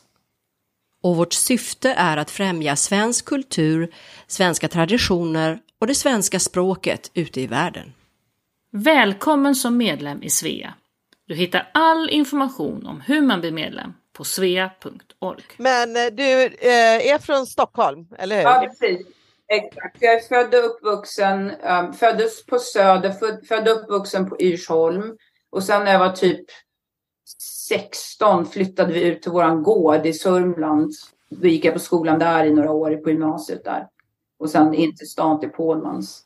[1.02, 3.94] Och vårt syfte är att främja svensk kultur,
[4.28, 7.94] svenska traditioner och det svenska språket ute i världen.
[8.72, 10.74] Välkommen som medlem i Svea.
[11.28, 15.44] Du hittar all information om hur man blir medlem på svea.org.
[15.58, 18.44] Men eh, du eh, är från Stockholm, eller hur?
[18.44, 19.08] Ja, precis.
[19.48, 19.98] Exakt.
[20.00, 25.18] Jag är född och uppvuxen, um, föddes på Söder, född, född och uppvuxen på Yrsholm.
[25.50, 26.46] Och sen när jag var typ
[27.68, 30.92] 16 flyttade vi ut till våran gård i Sörmland.
[31.30, 33.88] Då gick jag på skolan där i några år på gymnasiet där.
[34.46, 36.24] Och sen in till stan till Pålmans.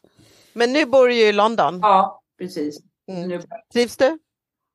[0.54, 1.80] Men nu bor du ju i London.
[1.82, 2.80] Ja, precis.
[3.12, 3.30] Mm.
[3.30, 3.42] Nu...
[3.74, 4.20] Trivs du?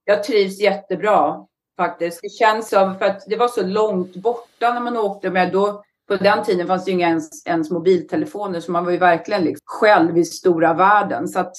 [0.05, 2.21] Jag trivs jättebra faktiskt.
[2.23, 5.53] Det känns som, för att det var så långt borta när man åkte med.
[5.53, 8.99] Då på den tiden fanns det ju inga ens, ens mobiltelefoner så man var ju
[8.99, 11.29] verkligen liksom själv i stora världen.
[11.29, 11.57] Så att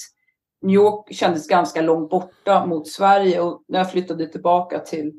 [0.62, 5.12] New York kändes ganska långt borta mot Sverige och när jag flyttade tillbaka till,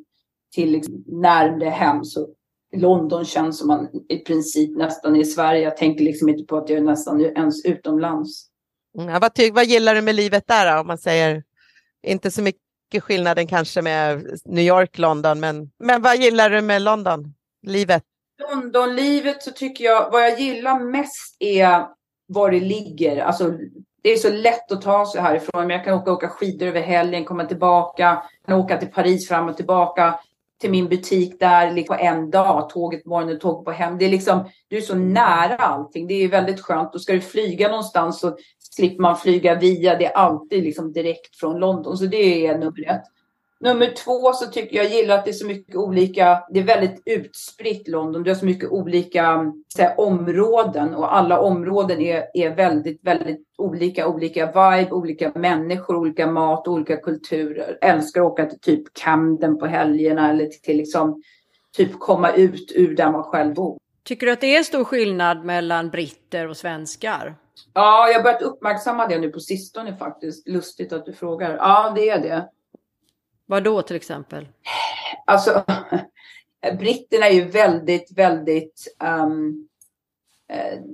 [0.56, 2.27] till liksom närmare hem så
[2.75, 5.62] London känns som man i princip nästan är i Sverige.
[5.62, 8.47] Jag tänker liksom inte på att jag är nästan ens utomlands.
[8.99, 11.43] Mm, vad, vad gillar du med livet där då, om man säger
[12.08, 16.82] inte så mycket skillnaden kanske med New York, London, men, men vad gillar du med
[16.82, 17.34] London?
[17.67, 18.03] Livet?
[18.49, 21.86] Londonlivet så tycker jag, vad jag gillar mest är
[22.27, 23.17] var det ligger.
[23.17, 23.53] Alltså,
[24.01, 25.67] det är så lätt att ta sig härifrån.
[25.67, 29.49] Men jag kan åka, åka skidor över helgen, komma tillbaka, kan åka till Paris fram
[29.49, 30.19] och tillbaka
[30.60, 32.70] till min butik där liksom på en dag.
[32.70, 33.98] Tåget på morgonen, tåget på hem.
[33.98, 36.08] Det är liksom, du är så nära allting.
[36.08, 36.96] Det är väldigt skönt.
[36.96, 38.38] Och ska du flyga någonstans så
[38.76, 39.98] slipper man flyga via.
[39.98, 41.98] Det är alltid liksom direkt från London.
[41.98, 43.04] Så det är nummer ett.
[43.60, 47.02] Nummer två så tycker jag gillar att det är så mycket olika, det är väldigt
[47.06, 48.24] utspritt London.
[48.24, 54.08] Det är så mycket olika här, områden och alla områden är, är väldigt, väldigt olika.
[54.08, 57.78] Olika vibe, olika människor, olika mat, olika kulturer.
[57.82, 61.22] Älskar att åka till typ Camden på helgerna eller till liksom
[61.78, 63.78] typ komma ut ur där man själv bor.
[64.04, 67.36] Tycker du att det är stor skillnad mellan britter och svenskar?
[67.74, 70.48] Ja, jag har börjat uppmärksamma det nu på sistone faktiskt.
[70.48, 71.58] Lustigt att du frågar.
[71.58, 72.50] Ja, det är det.
[73.50, 74.48] Vad då till exempel?
[75.26, 75.64] Alltså,
[76.80, 79.68] britterna är ju väldigt, väldigt, um,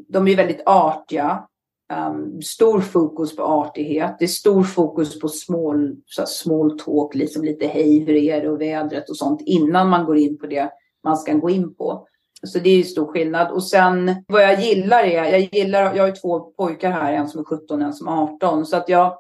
[0.07, 1.47] de är väldigt artiga.
[1.93, 4.15] Um, stor fokus på artighet.
[4.19, 8.49] Det är stor fokus på small, så small talk, liksom lite hej, hur är det
[8.49, 10.71] och vädret och sånt innan man går in på det
[11.03, 12.07] man ska gå in på.
[12.43, 13.51] Så det är ju stor skillnad.
[13.51, 17.27] Och sen vad jag gillar är, jag gillar, jag har ju två pojkar här, en
[17.27, 18.65] som är 17 och en som är 18.
[18.65, 19.17] Så att jag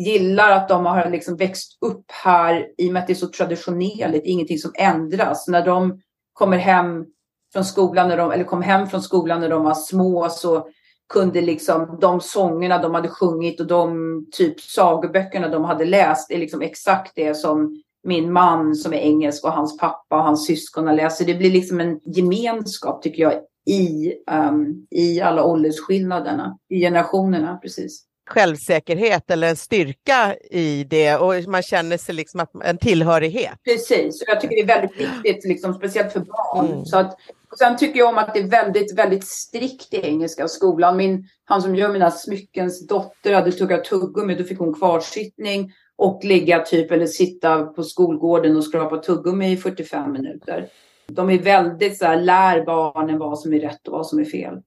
[0.00, 3.28] gillar att de har liksom växt upp här i och med att det är så
[3.28, 5.48] traditionellt, ingenting som ändras.
[5.48, 6.00] När de
[6.32, 7.06] kommer hem
[7.52, 10.68] från skolan, när de, eller kom hem från skolan när de var små så
[11.12, 16.38] kunde liksom de sångerna de hade sjungit och de typ sagoböckerna de hade läst är
[16.38, 20.86] liksom exakt det som min man som är engelsk och hans pappa och hans syskon
[20.86, 21.26] har läst.
[21.26, 23.32] Det blir liksom en gemenskap tycker jag
[23.66, 24.12] i,
[24.50, 27.56] um, i alla åldersskillnaderna, i generationerna.
[27.56, 33.58] Precis självsäkerhet eller en styrka i det och man känner sig liksom att, en tillhörighet.
[33.64, 36.66] Precis, och jag tycker det är väldigt viktigt, liksom, speciellt för barn.
[36.66, 36.84] Mm.
[36.84, 37.16] Så att,
[37.50, 40.96] och sen tycker jag om att det är väldigt, väldigt strikt i engelska skolan.
[40.96, 46.24] Min, han som gör mina smyckens dotter hade tuggat tuggummi, då fick hon kvarsittning och
[46.24, 50.68] ligga typ eller sitta på skolgården och skrapa tuggummi i 45 minuter.
[51.08, 54.24] De är väldigt så här, lär barnen vad som är rätt och vad som är
[54.24, 54.62] fel.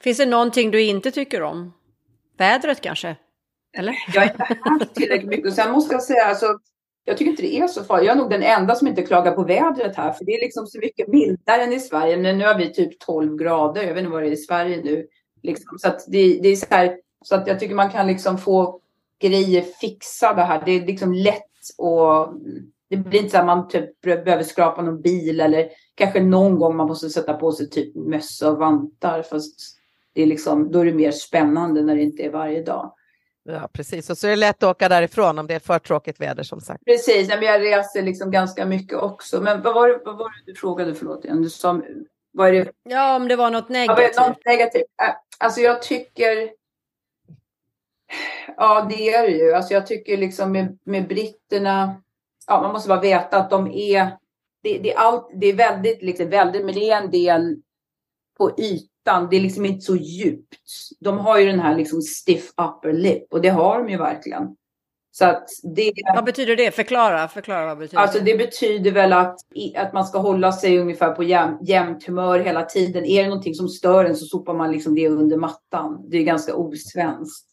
[0.00, 1.72] Finns det någonting du inte tycker om?
[2.38, 3.16] Vädret kanske?
[3.76, 3.94] Eller?
[4.14, 5.46] Jag har inte haft tillräckligt mycket.
[5.46, 6.58] Och sen måste jag säga, alltså,
[7.04, 8.06] jag tycker inte det är så farligt.
[8.06, 10.12] Jag är nog den enda som inte klagar på vädret här.
[10.12, 12.16] För det är liksom så mycket mildare än i Sverige.
[12.16, 13.82] Men nu har vi typ 12 grader.
[13.82, 15.06] Jag vet inte vad det är i Sverige nu.
[15.42, 15.78] Liksom.
[15.78, 18.80] Så, att det, det är så, här, så att jag tycker man kan liksom få
[19.20, 20.62] grejer fixade här.
[20.64, 21.44] Det är liksom lätt
[21.76, 22.34] och
[22.90, 26.76] det blir inte så att man typ behöver skrapa någon bil eller kanske någon gång
[26.76, 29.22] man måste sätta på sig typ mössa och vantar.
[29.22, 29.77] Fast
[30.18, 32.94] det är liksom, då är det mer spännande när det inte är varje dag.
[33.44, 34.10] Ja, precis.
[34.10, 36.60] Och så är det lätt att åka därifrån om det är för tråkigt väder som
[36.60, 36.84] sagt.
[36.84, 39.40] Precis, men jag reser liksom ganska mycket också.
[39.40, 41.42] Men vad var det, vad var det du frågade, förlåt igen?
[41.42, 41.80] Du sa,
[42.32, 42.72] vad är det?
[42.82, 44.12] Ja, om det var något negativt.
[44.16, 44.86] Ja, något negativt.
[45.38, 46.50] Alltså jag tycker...
[48.56, 49.52] Ja, det är det ju.
[49.52, 52.02] Alltså jag tycker liksom med, med britterna...
[52.46, 54.10] Ja, man måste bara veta att de är...
[54.62, 57.56] Det, det är, allt, det är väldigt, liksom, väldigt, men det är en del
[58.38, 59.28] på ytan ytan.
[59.30, 60.56] Det är liksom inte så djupt.
[61.00, 64.56] De har ju den här liksom stiff upper lip och det har de ju verkligen.
[65.10, 66.70] Så att det, vad betyder det?
[66.70, 68.38] Förklara, förklara vad betyder alltså det?
[68.38, 69.36] betyder väl att,
[69.76, 73.04] att man ska hålla sig ungefär på jäm, jämnt humör hela tiden.
[73.04, 76.04] Är det någonting som stör en så sopar man liksom det under mattan.
[76.10, 77.48] Det är ganska osvenskt.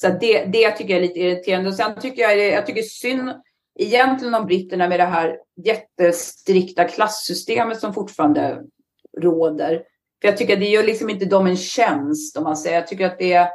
[0.00, 1.68] Så det, det tycker jag är lite irriterande.
[1.68, 3.30] Och sen tycker jag, jag tycker synd
[3.78, 8.62] egentligen om britterna med det här jättestrikta klassystemet som fortfarande
[9.22, 9.82] råder.
[10.20, 12.76] För jag tycker att det gör liksom inte dem en tjänst om man säger.
[12.76, 13.48] Jag tycker att det är,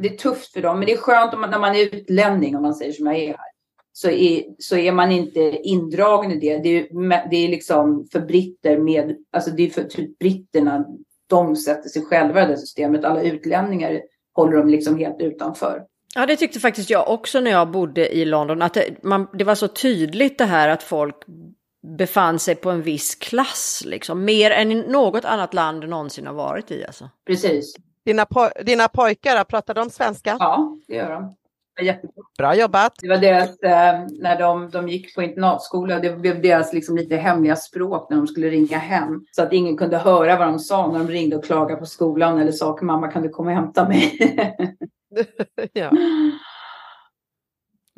[0.00, 0.78] det är tufft för dem.
[0.78, 3.16] Men det är skönt om man, när man är utlänning om man säger som jag
[3.16, 3.48] är här.
[3.92, 6.58] Så är, så är man inte indragen i det.
[6.58, 10.84] Det är, det är liksom för britter med, alltså det är för typ britterna.
[11.28, 13.04] De sätter sig själva i det systemet.
[13.04, 14.00] Alla utlänningar
[14.34, 15.82] håller de liksom helt utanför.
[16.14, 18.62] Ja, det tyckte faktiskt jag också när jag bodde i London.
[18.62, 21.14] Att det, man, det var så tydligt det här att folk
[21.82, 24.24] befann sig på en viss klass, liksom.
[24.24, 26.84] Mer än något annat land någonsin har varit i.
[26.84, 27.10] Alltså.
[27.26, 27.76] Precis.
[28.04, 30.36] Dina, po dina pojkar, pratar de svenska?
[30.40, 31.34] Ja, det gör de.
[31.84, 32.24] Jättebra.
[32.38, 32.92] Bra jobbat.
[33.00, 37.16] Det var deras, eh, när de, de gick på internatskola, det blev deras liksom lite
[37.16, 39.24] hemliga språk när de skulle ringa hem.
[39.32, 42.38] Så att ingen kunde höra vad de sa när de ringde och klagade på skolan
[42.38, 44.18] eller sa mamma kan du komma och hämta mig?
[45.72, 45.90] ja.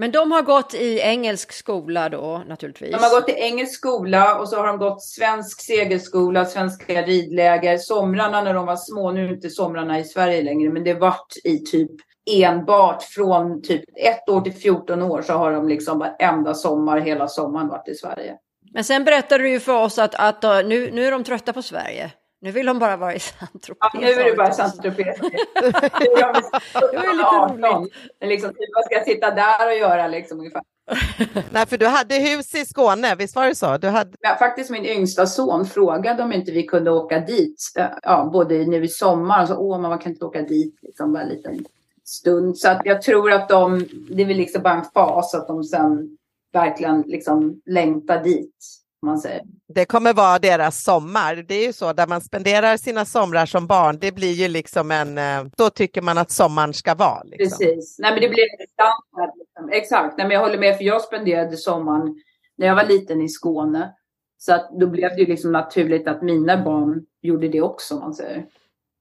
[0.00, 2.90] Men de har gått i engelsk skola då naturligtvis?
[2.90, 7.78] De har gått i engelsk skola och så har de gått svensk segelskola, svenska ridläger.
[7.78, 11.36] Somrarna när de var små, nu är inte somrarna i Sverige längre, men det vart
[11.44, 11.90] i typ
[12.30, 17.28] enbart från typ ett år till 14 år så har de liksom varenda sommar, hela
[17.28, 18.36] sommaren varit i Sverige.
[18.72, 21.52] Men sen berättade du ju för oss att, att uh, nu, nu är de trötta
[21.52, 22.10] på Sverige.
[22.42, 23.90] Nu vill de bara vara i Saint-Tropez.
[23.92, 25.18] Ja, nu är det bara Saint-Tropez.
[25.20, 27.92] det var lite roligt.
[28.20, 30.62] Liksom, typ, vad ska jag sitta där och göra liksom ungefär?
[31.52, 33.76] Nej, för du hade hus i Skåne, visst var det så?
[33.76, 34.10] Du hade...
[34.20, 37.72] ja, faktiskt min yngsta son frågade om inte vi kunde åka dit,
[38.02, 41.22] ja, både nu i sommar och så, åh man kan inte åka dit, liksom bara
[41.22, 41.64] en liten
[42.04, 42.58] stund.
[42.58, 45.64] Så att jag tror att de, det är väl liksom bara en fas att de
[45.64, 46.16] sen
[46.52, 49.42] verkligen liksom längtar dit man säger.
[49.74, 51.34] Det kommer vara deras sommar.
[51.48, 54.90] Det är ju så, där man spenderar sina somrar som barn, det blir ju liksom
[54.90, 55.18] en...
[55.18, 57.22] Eh, då tycker man att sommaren ska vara.
[57.22, 57.58] Liksom.
[57.58, 57.98] Precis.
[57.98, 59.34] Nej, men det blir standard.
[59.38, 59.68] Liksom.
[59.72, 60.18] Exakt.
[60.18, 62.14] Nej, men jag håller med, för jag spenderade sommaren
[62.56, 63.94] när jag var liten i Skåne.
[64.38, 68.14] Så att då blev det ju liksom naturligt att mina barn gjorde det också, man
[68.14, 68.46] säger.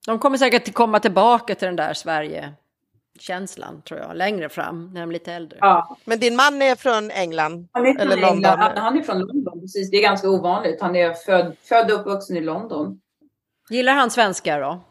[0.05, 2.53] De kommer säkert komma tillbaka till den där Sverige
[3.19, 5.57] känslan tror jag, längre fram när de är lite äldre.
[5.61, 5.97] Ja.
[6.05, 7.67] Men din man är från England?
[7.71, 8.59] Han är från eller England.
[8.59, 8.77] London?
[8.77, 9.91] Han, är från London, precis.
[9.91, 10.81] Det är ganska ovanligt.
[10.81, 12.99] Han är född, född och uppvuxen i London.
[13.69, 14.81] Gillar han svenska då?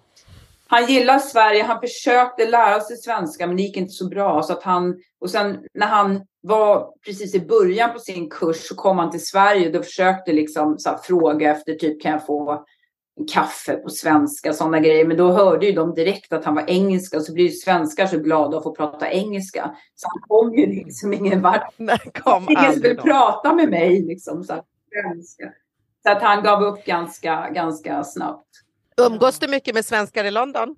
[0.66, 1.62] Han gillar Sverige.
[1.62, 4.42] Han försökte lära sig svenska, men det gick inte så bra.
[4.42, 8.74] Så att han, och sen när han var precis i början på sin kurs så
[8.74, 9.70] kom han till Sverige.
[9.70, 12.64] Då försökte liksom så här, fråga efter typ kan jag få
[13.26, 15.06] kaffe på svenska, sådana grejer.
[15.06, 18.18] Men då hörde ju de direkt att han var engelska, så blir ju svenskar så
[18.18, 19.76] glada att få prata engelska.
[19.94, 21.74] Så han kom ju liksom ingen vart.
[22.48, 24.44] Ingen skulle prata med mig liksom.
[24.44, 25.52] Så, svenska.
[26.02, 28.46] så att han gav upp ganska, ganska snabbt.
[28.96, 30.76] Umgås du mycket med svenskar i London?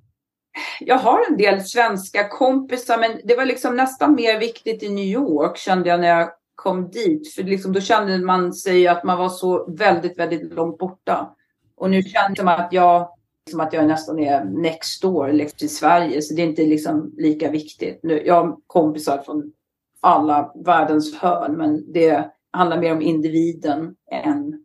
[0.81, 5.05] Jag har en del svenska kompisar, men det var liksom nästan mer viktigt i New
[5.05, 7.35] York kände jag när jag kom dit.
[7.35, 11.35] För liksom, då kände man sig att man var så väldigt, väldigt långt borta.
[11.81, 13.09] Och nu känns det som att jag,
[13.51, 16.23] som att jag nästan är next door liksom, till Sverige.
[16.23, 18.01] Så det är inte liksom lika viktigt.
[18.03, 19.53] Nu, jag har kompisar från
[20.01, 21.57] alla världens hörn.
[21.57, 24.65] Men det handlar mer om individen än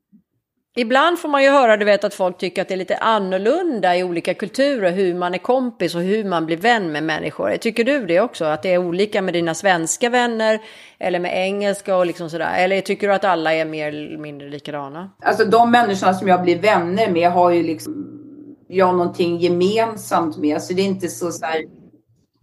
[0.78, 3.98] Ibland får man ju höra du vet, att folk tycker att det är lite annorlunda
[3.98, 7.58] i olika kulturer hur man är kompis och hur man blir vän med människor.
[7.58, 8.46] Tycker du det också?
[8.46, 10.62] Att det är olika med dina svenska vänner
[11.00, 12.58] eller med engelska och liksom sådär?
[12.58, 15.12] Eller tycker du att alla är mer eller mindre likadana?
[15.22, 18.22] Alltså de människorna som jag blir vänner med har ju liksom
[18.68, 20.62] jag någonting gemensamt med.
[20.62, 21.46] Så det är inte så, så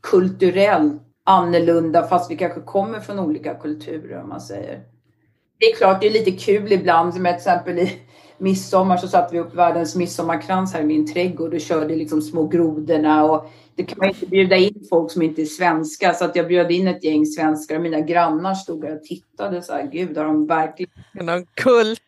[0.03, 4.80] kulturellt annorlunda fast vi kanske kommer från olika kulturer om man säger.
[5.59, 7.99] Det är klart, det är lite kul ibland, som till exempel i
[8.43, 12.47] midsommar så satte vi upp världens midsommarkrans här i min trädgård och körde liksom små
[12.47, 16.36] grodorna och det kan man inte bjuda in folk som inte är svenska så att
[16.36, 20.16] jag bjöd in ett gäng svenskar och mina grannar stod och tittade så här, gud
[20.16, 20.93] har de verkligen...
[21.14, 22.01] Någon kult!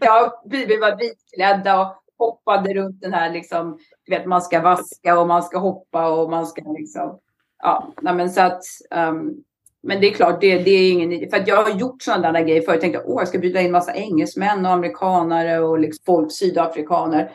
[0.00, 5.20] Ja, vi var vitklädda och hoppade runt den här liksom, du vet man ska vaska
[5.20, 7.18] och man ska hoppa och man ska liksom,
[7.62, 9.44] ja, men så att um,
[9.82, 12.40] men det är klart, det, det är ingen För att jag har gjort sådana där
[12.40, 12.74] grejer förut.
[12.74, 17.32] Jag tänkte att jag ska bjuda in massa engelsmän och amerikanare och liksom folk, sydafrikaner.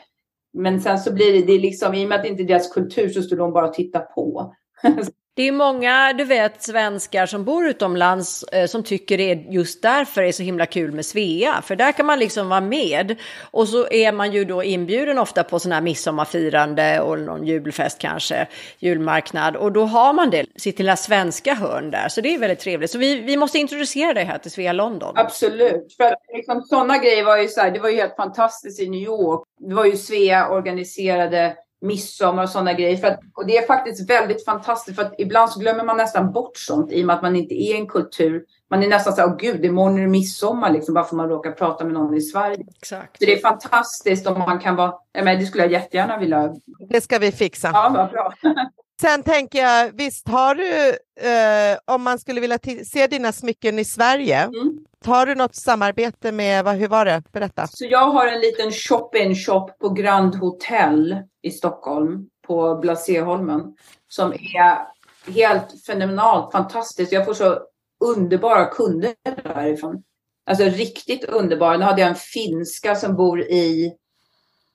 [0.54, 2.74] Men sen så blir det, det liksom, i och med att det inte är deras
[2.74, 4.54] kultur så står de bara och tittar på.
[5.38, 10.22] Det är många, du vet, svenskar som bor utomlands eh, som tycker det just därför
[10.22, 11.62] är så himla kul med Svea.
[11.62, 13.16] För där kan man liksom vara med.
[13.52, 18.00] Och så är man ju då inbjuden ofta på sådana här midsommarfirande och någon julfest
[18.00, 18.48] kanske,
[18.80, 19.56] julmarknad.
[19.56, 22.10] Och då har man det, sitt lilla svenska hörn där.
[22.10, 22.92] Så det är väldigt trevligt.
[22.92, 25.14] Så vi, vi måste introducera dig här till Svea London.
[25.18, 25.94] Absolut.
[25.98, 29.02] För liksom, sådana grejer var ju så här, det var ju helt fantastiskt i New
[29.02, 29.44] York.
[29.60, 32.98] Det var ju Svea organiserade midsommar och sådana grejer.
[32.98, 36.32] För att, och det är faktiskt väldigt fantastiskt för att ibland så glömmer man nästan
[36.32, 38.44] bort sånt i och med att man inte är en kultur.
[38.70, 41.18] Man är nästan så här, åh gud, imorgon är det midsommar liksom bara för att
[41.18, 42.66] man råkar prata med någon i Sverige.
[42.78, 43.20] Exakt.
[43.20, 46.54] Så det är fantastiskt om man kan vara, ja, men det skulle jag jättegärna vilja.
[46.90, 47.72] Det ska vi fixa.
[47.74, 48.34] Ja, vad bra.
[49.02, 50.90] Sen tänker jag, visst har du,
[51.30, 56.32] eh, om man skulle vilja se dina smycken i Sverige, mm har du något samarbete
[56.32, 57.24] med, vad, hur var det?
[57.32, 57.68] Berätta.
[57.68, 63.76] Så jag har en liten shop-in-shop på Grand Hotel i Stockholm, på Blasieholmen,
[64.08, 64.88] som är
[65.32, 67.12] helt fenomenalt fantastiskt.
[67.12, 67.60] Jag får så
[68.06, 70.04] underbara kunder därifrån.
[70.50, 71.78] Alltså riktigt underbara.
[71.78, 73.94] Nu hade jag en finska som bor i,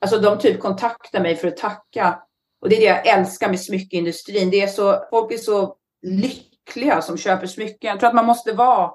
[0.01, 2.19] alltså de typ kontaktar mig för att tacka
[2.63, 4.51] och det är det jag älskar med smyckeindustrin.
[4.51, 7.91] Det är så, folk är så lyckliga som köper smycken.
[7.91, 8.91] Jag tror att man måste vara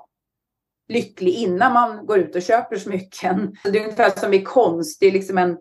[0.88, 3.56] lycklig innan man går ut och köper smycken.
[3.64, 5.00] Det är ungefär som i konst.
[5.00, 5.58] Det är liksom en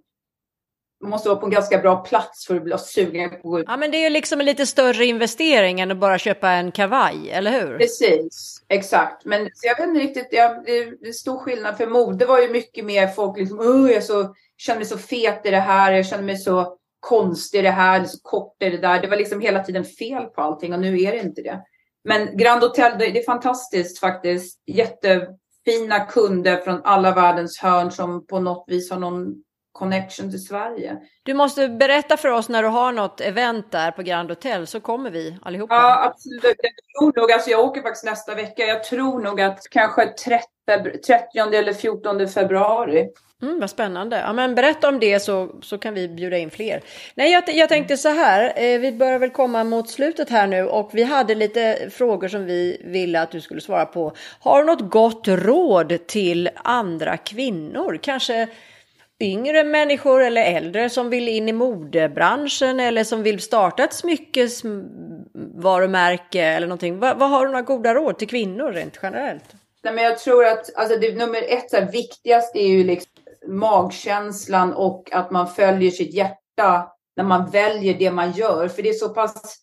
[1.01, 3.61] man måste vara på en ganska bra plats för att bli sugen på att gå
[3.61, 3.65] ut.
[3.69, 6.73] Ja, men det är ju liksom en lite större investering än att bara köpa en
[6.73, 7.79] kavaj, eller hur?
[7.79, 9.25] Precis, exakt.
[9.25, 11.77] Men jag vet inte riktigt, jag, det är stor skillnad.
[11.77, 15.47] För mode var ju mycket mer folk liksom, oh, jag så, känner mig så fet
[15.47, 19.01] i det här, jag känner mig så konstig det här, så kort är det där.
[19.01, 21.63] Det var liksom hela tiden fel på allting och nu är det inte det.
[22.07, 24.63] Men Grand Hotel, det är fantastiskt faktiskt.
[24.67, 29.35] Jättefina kunder från alla världens hörn som på något vis har någon
[29.73, 30.97] connection till Sverige.
[31.23, 34.81] Du måste berätta för oss när du har något event där på Grand Hotel så
[34.81, 35.75] kommer vi allihopa.
[35.75, 36.43] Ja, absolut.
[36.45, 38.63] Jag tror nog, alltså jag åker faktiskt nästa vecka.
[38.63, 40.47] Jag tror nog att kanske 30,
[41.07, 43.09] 30 eller 14 februari.
[43.43, 44.19] Mm, vad spännande.
[44.19, 46.81] Ja, men berätta om det så, så kan vi bjuda in fler.
[47.15, 48.53] Nej, jag, jag tänkte så här.
[48.57, 52.45] Eh, vi börjar väl komma mot slutet här nu och vi hade lite frågor som
[52.45, 54.13] vi ville att du skulle svara på.
[54.41, 57.99] Har du något gott råd till andra kvinnor?
[58.03, 58.49] Kanske
[59.21, 66.43] yngre människor eller äldre som vill in i modebranschen eller som vill starta ett smyckesvarumärke
[66.43, 66.99] eller någonting.
[66.99, 69.55] Vad, vad har du några goda råd till kvinnor rent generellt?
[69.87, 73.11] Nej, men jag tror att alltså, det, nummer ett, så här, viktigast är ju liksom
[73.47, 78.69] magkänslan och att man följer sitt hjärta när man väljer det man gör.
[78.69, 79.57] För det är så pass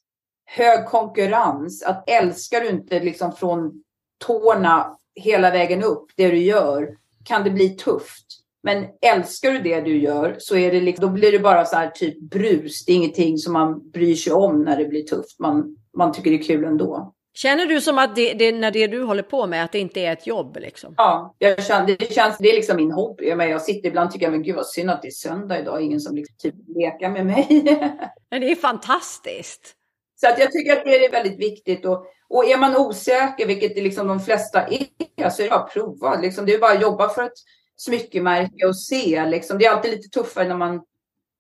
[0.45, 3.83] hög konkurrens att älskar du inte liksom från
[4.25, 8.25] tårna hela vägen upp det du gör kan det bli tufft.
[8.61, 11.75] Men älskar du det du gör så är det liksom, då blir det bara så
[11.75, 12.85] här typ brus.
[12.85, 15.39] Det är ingenting som man bryr sig om när det blir tufft.
[15.39, 17.13] Man, man tycker det är kul ändå.
[17.35, 19.99] Känner du som att det, det, när det du håller på med, att det inte
[19.99, 20.57] är ett jobb?
[20.61, 20.93] Liksom?
[20.97, 23.35] Ja, jag känner, det, känns, det är liksom min hobby.
[23.35, 25.81] Men jag sitter ibland och tycker, men gud vad synd att det är söndag idag.
[25.81, 27.47] Ingen som liksom typ leker med mig.
[28.29, 29.75] men det är fantastiskt.
[30.21, 31.85] Så att jag tycker att det är väldigt viktigt.
[31.85, 35.59] Och, och är man osäker, vilket det liksom de flesta är, så är det bara
[35.59, 36.15] att prova.
[36.15, 37.37] Liksom, det är bara att jobba för ett
[37.75, 39.25] smyckemärke och se.
[39.25, 39.57] Liksom.
[39.57, 40.81] Det är alltid lite tuffare när man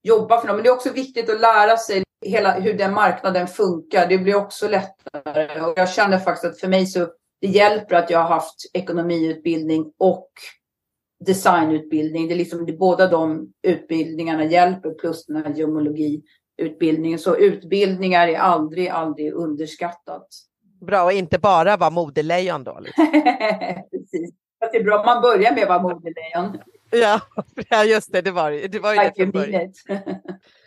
[0.03, 0.55] jobbar för något.
[0.55, 4.07] Men det är också viktigt att lära sig hela, hur den marknaden funkar.
[4.07, 5.61] Det blir också lättare.
[5.61, 7.07] Och jag känner faktiskt att för mig så
[7.41, 10.29] det hjälper att jag har haft ekonomiutbildning och
[11.25, 12.27] designutbildning.
[12.27, 17.19] Det är liksom, det, båda de utbildningarna hjälper plus den här gemologiutbildningen.
[17.19, 20.27] Så utbildningar är aldrig, aldrig underskattat.
[20.81, 22.79] Bra, och inte bara vara modelejon då?
[22.79, 23.05] Liksom.
[23.91, 24.31] Precis.
[24.71, 26.57] det är bra om man börjar med att vara modelejon.
[27.69, 29.73] Ja, just det, det var, det var ju det från början.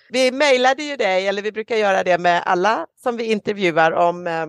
[0.09, 4.27] Vi mejlade ju dig, eller vi brukar göra det med alla som vi intervjuar om
[4.27, 4.47] eh,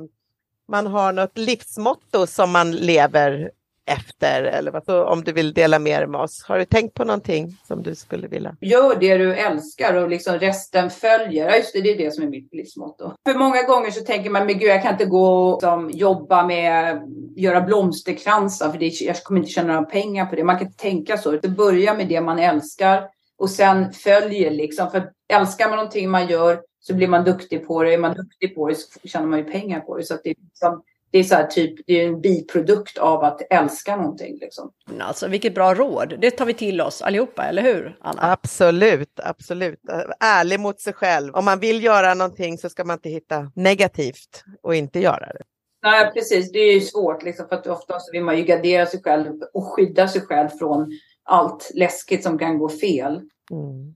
[0.67, 3.51] man har något livsmotto som man lever
[3.87, 6.45] efter eller vad, så om du vill dela med dig med oss.
[6.47, 8.55] Har du tänkt på någonting som du skulle vilja?
[8.61, 11.49] Gör det du älskar och liksom resten följer.
[11.49, 13.13] Ja, just det, det är det som är mitt livsmotto.
[13.25, 16.47] För många gånger så tänker man, men gud, jag kan inte gå och liksom, jobba
[16.47, 17.01] med
[17.35, 20.43] göra blomsterkransar för det, jag kommer inte tjäna några pengar på det.
[20.43, 21.31] Man kan inte tänka så.
[21.31, 23.03] Det börjar med det man älskar
[23.37, 24.91] och sen följer liksom.
[24.91, 27.93] För älskar man någonting man gör så blir man duktig på det.
[27.93, 30.03] Är man duktig på det så tjänar man ju pengar på det.
[30.03, 33.23] Så att det är liksom, det är så här typ, det är en biprodukt av
[33.23, 34.71] att älska någonting liksom.
[34.99, 36.15] Alltså vilket bra råd.
[36.19, 38.31] Det tar vi till oss allihopa, eller hur Anna?
[38.31, 39.79] Absolut, absolut.
[40.19, 41.35] Ärlig mot sig själv.
[41.35, 45.41] Om man vill göra någonting så ska man inte hitta negativt och inte göra det.
[45.83, 46.51] Nej, precis.
[46.51, 49.41] Det är ju svårt liksom, för att ofta så vill man ju gardera sig själv
[49.53, 50.91] och skydda sig själv från
[51.27, 53.21] allt läskigt som kan gå fel.
[53.51, 53.95] Mm.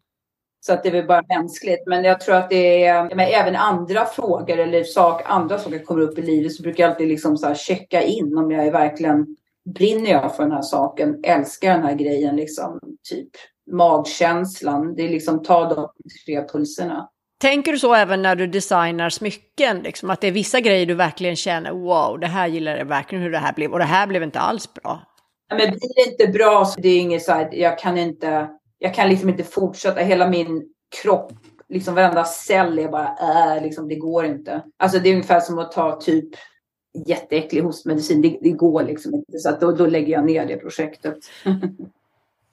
[0.65, 1.83] Så att det är väl bara mänskligt.
[1.87, 6.01] Men jag tror att det är, men även andra frågor eller sak, andra saker kommer
[6.01, 9.35] upp i livet så brukar jag alltid liksom så checka in om jag är verkligen
[9.65, 12.79] brinner jag för den här saken, älskar den här grejen liksom,
[13.09, 13.29] typ
[13.71, 14.95] magkänslan.
[14.95, 15.89] Det är liksom ta de
[16.25, 17.09] tre pulserna.
[17.41, 20.93] Tänker du så även när du designar smycken, liksom, att det är vissa grejer du
[20.93, 24.07] verkligen känner wow, det här gillar jag verkligen hur det här blev och det här
[24.07, 25.01] blev inte alls bra.
[25.51, 28.49] Men blir det inte bra så det är inget så här, jag kan inte,
[28.79, 30.01] jag kan liksom inte fortsätta.
[30.01, 30.63] Hela min
[31.01, 31.33] kropp,
[31.69, 33.17] liksom varenda cell är bara,
[33.55, 34.61] äh, liksom, det går inte.
[34.77, 36.29] Alltså det är ungefär som att ta typ
[37.07, 38.21] jätteäcklig hostmedicin.
[38.21, 39.39] Det, det går liksom inte.
[39.39, 41.17] Så då, då lägger jag ner det projektet.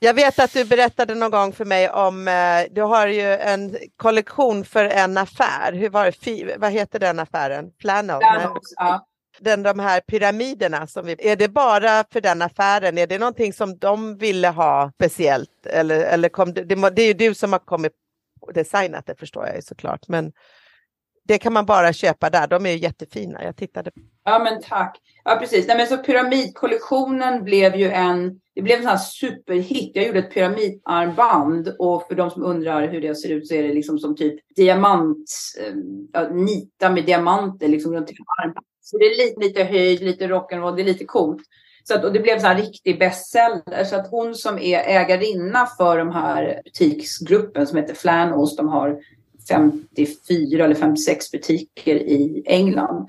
[0.01, 3.77] Jag vet att du berättade någon gång för mig om, eh, du har ju en
[3.97, 5.73] kollektion för en affär.
[5.73, 6.57] Hur var det?
[6.59, 7.73] Vad heter den affären?
[7.81, 8.19] Flannel?
[8.77, 9.07] Ja.
[9.41, 12.99] Den, de här pyramiderna, som vi, är det bara för den affären?
[12.99, 15.67] Är det någonting som de ville ha speciellt?
[15.67, 17.93] Eller, eller kom det, det, det är ju du som har kommit
[18.41, 20.09] och designat det förstår jag ju såklart.
[20.09, 20.33] Men
[21.29, 22.47] det kan man bara köpa där.
[22.47, 23.45] De är ju jättefina.
[23.45, 23.91] Jag tittade.
[24.25, 25.01] Ja, men tack.
[25.25, 25.67] Ja, precis.
[25.67, 29.91] Nej, men så pyramidkollektionen blev ju en, det blev en sån här superhit.
[29.95, 33.63] Jag gjorde ett pyramidarmband och för de som undrar hur det ser ut så är
[33.63, 35.75] det liksom som typ diamant, eh,
[36.13, 38.65] ja, nita med diamanter liksom runt hela armbandet.
[38.91, 41.43] Så det är lite, lite höjd, lite rock'n'roll, det är lite coolt.
[41.85, 43.85] Så att, och det blev en här riktig bestseller.
[43.85, 49.01] Så att hon som är ägarinna för de här butiksgruppen som heter Flannels, de har
[49.49, 53.09] 54 eller 56 butiker i England.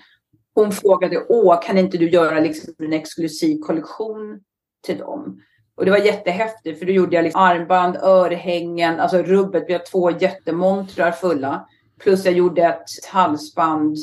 [0.53, 4.39] Hon frågade, åh, kan inte du göra liksom en exklusiv kollektion
[4.85, 5.41] till dem?
[5.75, 9.63] Och det var jättehäftigt för då gjorde jag liksom armband, örhängen, alltså rubbet.
[9.67, 11.67] Vi har två jättemontrar fulla.
[11.99, 13.97] Plus jag gjorde ett halsband,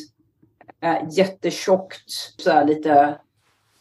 [0.82, 3.18] eh, jättetjockt, så här lite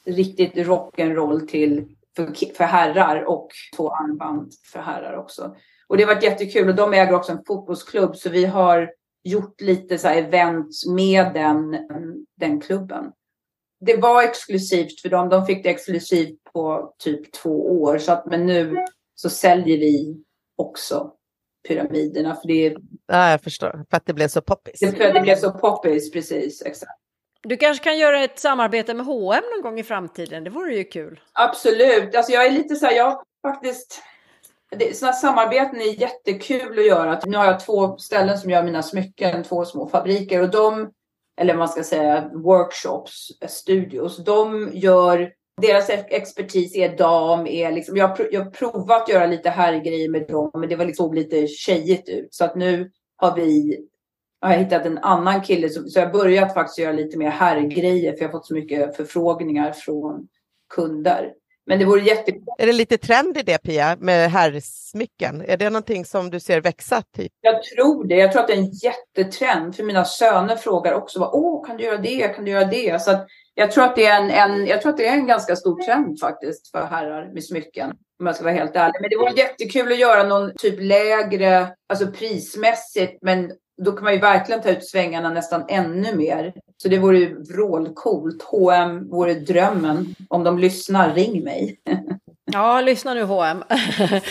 [0.05, 5.55] riktigt rock'n'roll till för, för herrar och två armband för herrar också.
[5.87, 8.91] Och det har varit jättekul och de äger också en fotbollsklubb så vi har
[9.23, 11.77] gjort lite så här event med den,
[12.39, 13.11] den klubben.
[13.79, 15.29] Det var exklusivt för dem.
[15.29, 17.97] De fick det exklusivt på typ två år.
[17.97, 18.85] Så att, men nu
[19.15, 20.23] så säljer vi
[20.55, 21.11] också
[21.67, 22.35] pyramiderna.
[22.35, 22.75] För det,
[23.07, 23.85] Ja, jag förstår.
[23.89, 24.79] För att det blev så poppis.
[24.79, 26.61] det, det blev så poppis, precis.
[26.61, 27.01] Exakt.
[27.47, 30.83] Du kanske kan göra ett samarbete med H&M någon gång i framtiden, det vore ju
[30.83, 31.19] kul.
[31.33, 32.15] Absolut.
[32.15, 34.01] Alltså jag är lite så här, jag faktiskt...
[34.69, 37.19] Det, här samarbeten är jättekul att göra.
[37.25, 40.91] Nu har jag två ställen som gör mina smycken, två små fabriker och de,
[41.41, 45.31] eller man ska säga, workshops, studios, de gör
[45.61, 50.09] deras ex- expertis är dam, är liksom, jag, jag har provat att göra lite herrgrejer
[50.09, 52.27] med dem, men det var liksom lite tjejigt ut.
[52.31, 53.79] Så att nu har vi
[54.41, 57.29] har jag hittat en annan kille, så, så jag har börjat faktiskt göra lite mer
[57.29, 60.27] herrgrejer, för jag har fått så mycket förfrågningar från
[60.75, 61.33] kunder.
[61.67, 62.43] Men det vore jättekul.
[62.57, 65.41] Är det lite trend i det Pia, med herrsmycken?
[65.41, 67.01] Är det någonting som du ser växa?
[67.01, 67.31] Typ?
[67.41, 68.15] Jag tror det.
[68.15, 69.75] Jag tror att det är en jättetrend.
[69.75, 71.29] För mina söner frågar också.
[71.33, 72.27] Åh, kan du göra det?
[72.35, 73.01] Kan du göra det?
[73.01, 75.27] Så att jag, tror att det är en, en, jag tror att det är en
[75.27, 77.89] ganska stor trend faktiskt för herrar med smycken.
[78.19, 79.01] Om jag ska vara helt ärlig.
[79.01, 83.17] Men det vore jättekul att göra någon typ lägre, alltså prismässigt.
[83.21, 83.51] Men
[83.81, 86.53] då kan man ju verkligen ta ut svängarna nästan ännu mer.
[86.77, 88.43] Så det vore ju vrålcoolt.
[88.43, 90.15] H&M vore drömmen.
[90.29, 91.79] Om de lyssnar, ring mig.
[92.51, 93.63] Ja, lyssna nu H&M.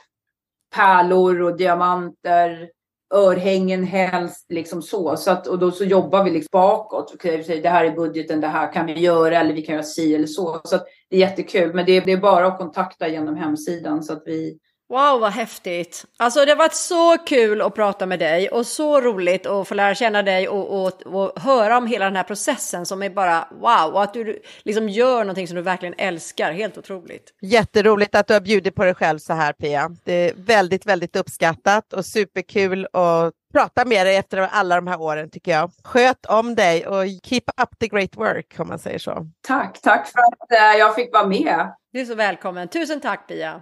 [0.76, 2.70] pärlor och diamanter,
[3.14, 5.18] örhängen helst, liksom så.
[5.18, 7.14] så att, och då så jobbar vi liksom bakåt.
[7.14, 10.16] Okay, det här är budgeten, det här kan vi göra eller vi kan göra si
[10.16, 10.62] eller så.
[10.64, 14.14] Så att det är jättekul, men det, det är bara att kontakta genom hemsidan så
[14.14, 14.60] att vi
[14.90, 16.06] Wow, vad häftigt!
[16.18, 19.74] Alltså det har varit så kul att prata med dig och så roligt att få
[19.74, 23.48] lära känna dig och, och, och höra om hela den här processen som är bara
[23.52, 26.52] wow och att du liksom gör någonting som du verkligen älskar.
[26.52, 27.34] Helt otroligt!
[27.42, 29.92] Jätteroligt att du har bjudit på dig själv så här Pia.
[30.04, 35.02] Det är väldigt, väldigt uppskattat och superkul att prata med dig efter alla de här
[35.02, 35.72] åren tycker jag.
[35.84, 39.28] Sköt om dig och keep up the great work om man säger så.
[39.48, 41.74] Tack, tack för att eh, jag fick vara med.
[41.94, 42.68] Du är så välkommen.
[42.68, 43.62] Tusen tack Pia!